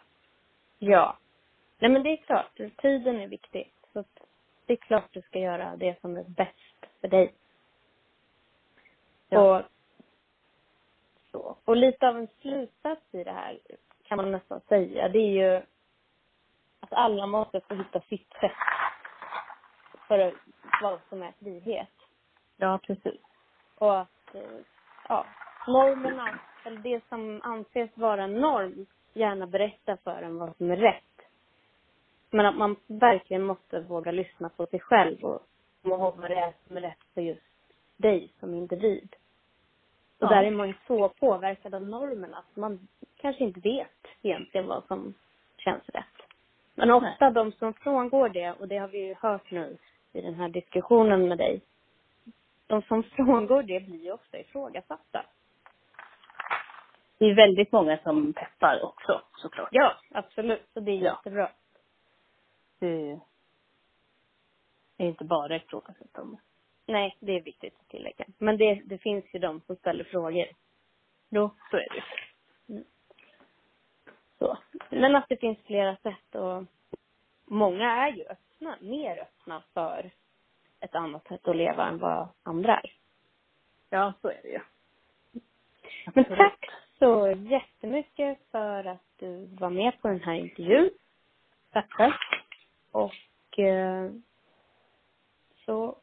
Ja. 0.79 1.19
Nej 1.79 1.91
men 1.91 2.03
det 2.03 2.11
är 2.11 2.17
klart, 2.17 2.57
tiden 2.77 3.21
är 3.21 3.29
viktig. 3.29 3.73
Så 3.93 4.05
det 4.67 4.73
är 4.73 4.77
klart 4.77 5.09
du 5.11 5.23
ska 5.23 5.39
göra 5.39 5.77
det 5.77 6.01
som 6.01 6.17
är 6.17 6.25
bäst 6.25 6.87
för 7.01 7.09
dig. 7.09 7.35
Ja. 9.29 9.59
Och, 9.59 9.65
så. 11.31 11.57
och 11.65 11.77
lite 11.77 12.09
av 12.09 12.19
en 12.19 12.29
slutsats 12.41 13.15
i 13.15 13.25
det 13.25 13.33
här 13.33 13.59
kan 14.05 14.17
man 14.17 14.33
nästan 14.33 14.61
säga. 14.69 15.09
Det 15.09 15.19
är 15.19 15.31
ju 15.31 15.63
att 16.81 16.93
alla 16.93 17.27
måste 17.27 17.61
få 17.61 17.75
hitta 17.75 18.01
sitt 18.01 18.33
sätt 18.41 18.53
för 20.09 20.35
vad 20.83 21.01
som 21.09 21.23
är 21.23 21.33
frihet. 21.39 21.93
Ja, 22.57 22.79
precis. 22.87 23.21
Och 23.75 24.01
att, 24.01 24.35
eh, 24.35 24.61
ja, 25.09 25.27
normerna, 25.67 26.39
eller 26.65 26.79
det 26.79 27.01
som 27.09 27.41
anses 27.43 27.91
vara 27.95 28.23
en 28.23 28.41
norm, 28.41 28.87
gärna 29.13 29.47
berätta 29.47 29.97
för 29.97 30.23
en 30.23 30.39
vad 30.39 30.57
som 30.57 30.71
är 30.71 30.77
rätt. 30.77 31.05
Men 32.31 32.47
att 32.47 32.57
man 32.57 32.77
verkligen 32.87 33.43
måste 33.43 33.81
våga 33.81 34.13
lyssna 34.13 34.49
på 34.49 34.67
sig 34.67 34.81
själv 34.81 35.25
och 35.25 35.47
komma 35.83 35.95
ihåg 35.95 36.17
vad 36.17 36.31
det 36.31 36.37
är 36.37 36.53
som 36.67 36.77
är 36.77 36.81
rätt 36.81 37.05
för 37.15 37.21
just 37.21 37.43
dig 37.97 38.33
som 38.41 38.55
individ. 38.55 39.17
Och 40.19 40.27
Ja. 40.27 40.29
där 40.29 40.43
är 40.45 40.51
man 40.51 40.69
ju 40.69 40.75
så 40.87 41.09
påverkad 41.09 41.75
av 41.75 41.83
normerna 41.83 42.37
att 42.39 42.57
man 42.57 42.89
kanske 43.17 43.45
inte 43.45 43.61
vet 43.61 44.07
egentligen 44.23 44.67
vad 44.67 44.85
som 44.85 45.15
känns 45.59 45.89
rätt. 45.89 46.23
Men 46.75 46.91
ofta 46.91 47.31
de 47.31 47.53
som 47.53 47.75
frångår 47.75 48.29
det, 48.29 48.53
och 48.53 48.69
det 48.69 48.79
har 48.79 48.89
vi 48.89 49.07
ju 49.07 49.15
hört 49.21 49.51
nu 49.51 49.77
i 50.13 50.21
den 50.21 50.35
här 50.35 50.49
diskussionen 50.49 51.29
med 51.29 51.39
dig, 51.39 51.61
de 52.67 52.83
som 52.83 53.03
frångår 53.17 53.63
det 53.63 53.81
blir 53.81 54.05
ju 54.05 54.13
ofta 54.13 54.39
ifrågasatta. 54.39 55.27
Det 57.23 57.31
är 57.31 57.35
väldigt 57.35 57.73
många 57.73 57.99
som 57.99 58.33
peppar 58.33 58.85
också 58.85 59.23
såklart. 59.35 59.69
Ja, 59.73 59.97
absolut. 60.11 60.63
Så 60.75 60.81
det 60.81 60.91
är 60.93 60.97
Ja. 60.97 61.03
jättebra. 61.17 61.51
Det 62.79 63.21
är 64.97 65.07
inte 65.07 65.25
bara 65.25 65.57
ifrågasättande. 65.57 66.37
Nej, 66.87 67.17
det 67.21 67.33
är 67.33 67.41
viktigt 67.41 67.75
att 67.81 67.89
tillägga. 67.89 68.25
Men 68.39 68.57
det, 68.57 68.75
det 68.85 68.99
finns 68.99 69.25
ju 69.35 69.39
de 69.39 69.61
som 69.61 69.77
ställer 69.77 70.05
frågor. 70.05 70.47
Jo, 71.29 71.51
så 71.71 71.77
är 71.77 71.89
det 71.89 72.03
ju. 72.75 72.85
Så. 74.39 74.59
Men 74.91 75.17
att 75.17 75.29
det 75.29 75.37
finns 75.37 75.59
flera 75.67 75.97
sätt 75.97 76.35
och 76.35 76.65
många 77.45 77.93
är 78.07 78.13
ju 78.13 78.25
öppna, 78.25 78.77
mer 78.81 79.19
öppna 79.23 79.63
för 79.75 80.11
ett 80.81 80.95
annat 80.95 81.29
sätt 81.29 81.49
att 81.49 81.57
leva 81.57 81.89
än 81.89 81.99
vad 81.99 82.29
andra 82.43 82.81
är. 82.81 82.93
Ja, 83.91 84.13
så 84.23 84.29
är 84.29 84.41
det 84.43 84.49
ju. 84.49 84.61
Men 86.15 86.25
tack 86.25 86.69
så 87.03 87.35
jättemycket 87.51 88.39
för 88.51 88.85
att 88.85 89.03
du 89.17 89.47
var 89.47 89.71
med 89.71 90.03
på 90.03 90.09
den 90.09 90.21
här 90.21 90.35
intervjun. 90.35 90.91
Tackar. 91.73 92.17
Och 92.91 93.59
eh, 93.59 94.11
så 95.67 95.97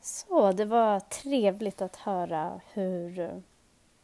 Så 0.00 0.52
det 0.52 0.64
var 0.64 1.00
trevligt 1.00 1.82
att 1.82 1.96
höra 1.96 2.60
hur 2.72 3.18
eh, 3.18 3.38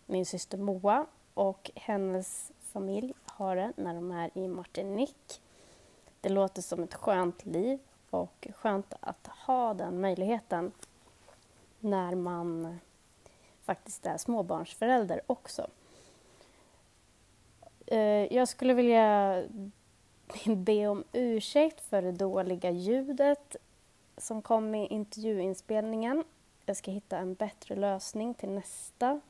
min 0.06 0.26
syster 0.26 0.58
Moa 0.58 1.06
och 1.34 1.70
hennes 1.74 2.52
familj 2.72 3.14
har 3.24 3.56
det 3.56 3.72
när 3.76 3.94
de 3.94 4.10
är 4.10 4.30
i 4.34 4.48
Martinique. 4.48 5.40
Det 6.20 6.28
låter 6.28 6.62
som 6.62 6.82
ett 6.82 6.94
skönt 6.94 7.46
liv 7.46 7.78
och 8.10 8.48
skönt 8.54 8.94
att 9.00 9.26
ha 9.26 9.74
den 9.74 10.00
möjligheten 10.00 10.72
när 11.80 12.14
man 12.14 12.78
faktiskt 13.62 14.06
är 14.06 14.16
småbarnsförälder 14.16 15.20
också. 15.26 15.66
Eh, 17.86 18.34
jag 18.34 18.48
skulle 18.48 18.74
vilja 18.74 19.42
be 20.56 20.88
om 20.88 21.04
ursäkt 21.12 21.80
för 21.80 22.02
det 22.02 22.12
dåliga 22.12 22.70
ljudet 22.70 23.56
som 24.16 24.42
kom 24.42 24.70
med 24.70 24.90
intervjuinspelningen. 24.90 26.24
Jag 26.66 26.76
ska 26.76 26.90
hitta 26.90 27.18
en 27.18 27.34
bättre 27.34 27.76
lösning 27.76 28.34
till 28.34 28.50
nästa 28.50 29.20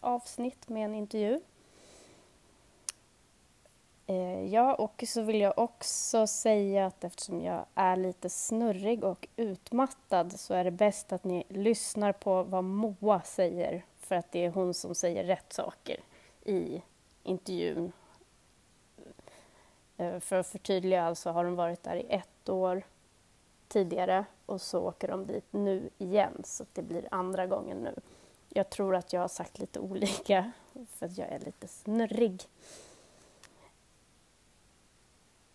avsnitt 0.00 0.68
med 0.68 0.84
en 0.84 0.94
intervju. 0.94 1.40
Eh, 4.06 4.54
ja, 4.54 4.74
och 4.74 5.04
så 5.06 5.22
vill 5.22 5.40
jag 5.40 5.58
också 5.58 6.26
säga 6.26 6.86
att 6.86 7.04
eftersom 7.04 7.40
jag 7.40 7.64
är 7.74 7.96
lite 7.96 8.28
snurrig 8.28 9.04
och 9.04 9.28
utmattad 9.36 10.40
så 10.40 10.54
är 10.54 10.64
det 10.64 10.70
bäst 10.70 11.12
att 11.12 11.24
ni 11.24 11.44
lyssnar 11.48 12.12
på 12.12 12.42
vad 12.42 12.64
Moa 12.64 13.22
säger 13.22 13.84
för 14.00 14.14
att 14.14 14.32
det 14.32 14.44
är 14.44 14.50
hon 14.50 14.74
som 14.74 14.94
säger 14.94 15.24
rätt 15.24 15.52
saker 15.52 16.00
i 16.44 16.82
intervjun. 17.22 17.92
Eh, 19.96 20.18
för 20.20 20.36
att 20.36 20.46
förtydliga 20.46 21.04
alltså 21.04 21.30
har 21.30 21.44
de 21.44 21.56
varit 21.56 21.82
där 21.82 21.96
i 21.96 22.06
ett 22.08 22.48
år 22.48 22.82
tidigare 23.68 24.24
och 24.46 24.60
så 24.60 24.80
åker 24.80 25.08
de 25.08 25.26
dit 25.26 25.46
nu 25.50 25.90
igen 25.98 26.42
så 26.44 26.64
det 26.72 26.82
blir 26.82 27.08
andra 27.10 27.46
gången 27.46 27.78
nu. 27.78 27.94
Jag 28.48 28.70
tror 28.70 28.96
att 28.96 29.12
jag 29.12 29.20
har 29.20 29.28
sagt 29.28 29.58
lite 29.58 29.80
olika 29.80 30.52
för 30.90 31.06
att 31.06 31.18
jag 31.18 31.28
är 31.28 31.38
lite 31.38 31.68
snurrig. 31.68 32.48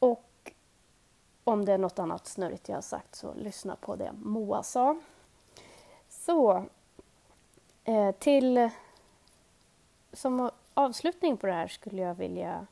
Och 0.02 0.52
om 1.44 1.66
det 1.66 1.74
är 1.74 1.78
något 1.78 2.00
annat 2.00 2.28
snurrigt 2.28 2.70
jag 2.70 2.78
har 2.78 2.82
sagt 2.82 3.16
så 3.16 3.34
lyssna 3.34 3.76
på 3.76 3.96
det 3.96 4.12
Moa 4.22 4.64
sa. 4.64 5.00
Så, 6.10 6.66
eh, 7.84 8.12
till 8.12 8.70
som 10.14 10.50
avslutning 10.74 11.38
på 11.38 11.48
det 11.48 11.54
här 11.54 11.68
skulle 11.68 12.02
jag 12.02 12.16
vilja 12.16 12.68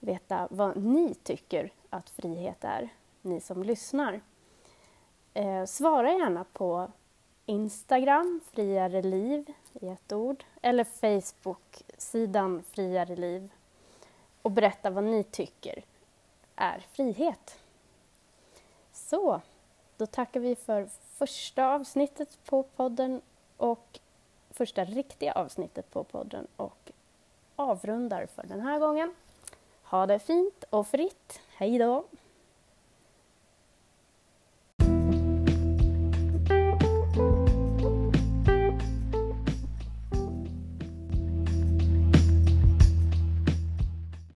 veta 0.00 0.48
vad 0.50 0.76
ni 0.76 1.14
tycker 1.14 1.72
att 1.90 2.10
frihet 2.10 2.64
är, 2.64 2.88
ni 3.22 3.40
som 3.40 3.62
lyssnar. 3.62 4.20
Eh, 5.34 5.64
svara 5.64 6.12
gärna 6.12 6.44
på 6.52 6.90
Instagram, 7.46 8.40
Friare 8.50 9.02
Liv 9.02 9.52
i 9.72 9.88
ett 9.88 10.12
ord, 10.12 10.44
eller 10.62 10.84
Facebook-sidan 10.84 12.62
Friare 12.62 13.16
Liv 13.16 13.52
och 14.42 14.50
berätta 14.50 14.90
vad 14.90 15.04
ni 15.04 15.24
tycker 15.24 15.84
är 16.56 16.86
frihet. 16.92 17.58
Så, 18.92 19.40
då 19.96 20.06
tackar 20.06 20.40
vi 20.40 20.56
för 20.56 20.88
första 21.16 21.66
avsnittet 21.66 22.38
på 22.44 22.62
podden 22.62 23.20
och 23.56 24.00
första 24.50 24.84
riktiga 24.84 25.32
avsnittet 25.32 25.90
på 25.90 26.04
podden 26.04 26.46
och 26.56 26.90
avrundar 27.56 28.26
för 28.26 28.46
den 28.46 28.60
här 28.60 28.78
gången. 28.78 29.14
Ha 29.82 30.06
det 30.06 30.18
fint 30.18 30.64
och 30.70 30.86
fritt. 30.86 31.40
Hej 31.56 31.78
då! 31.78 32.04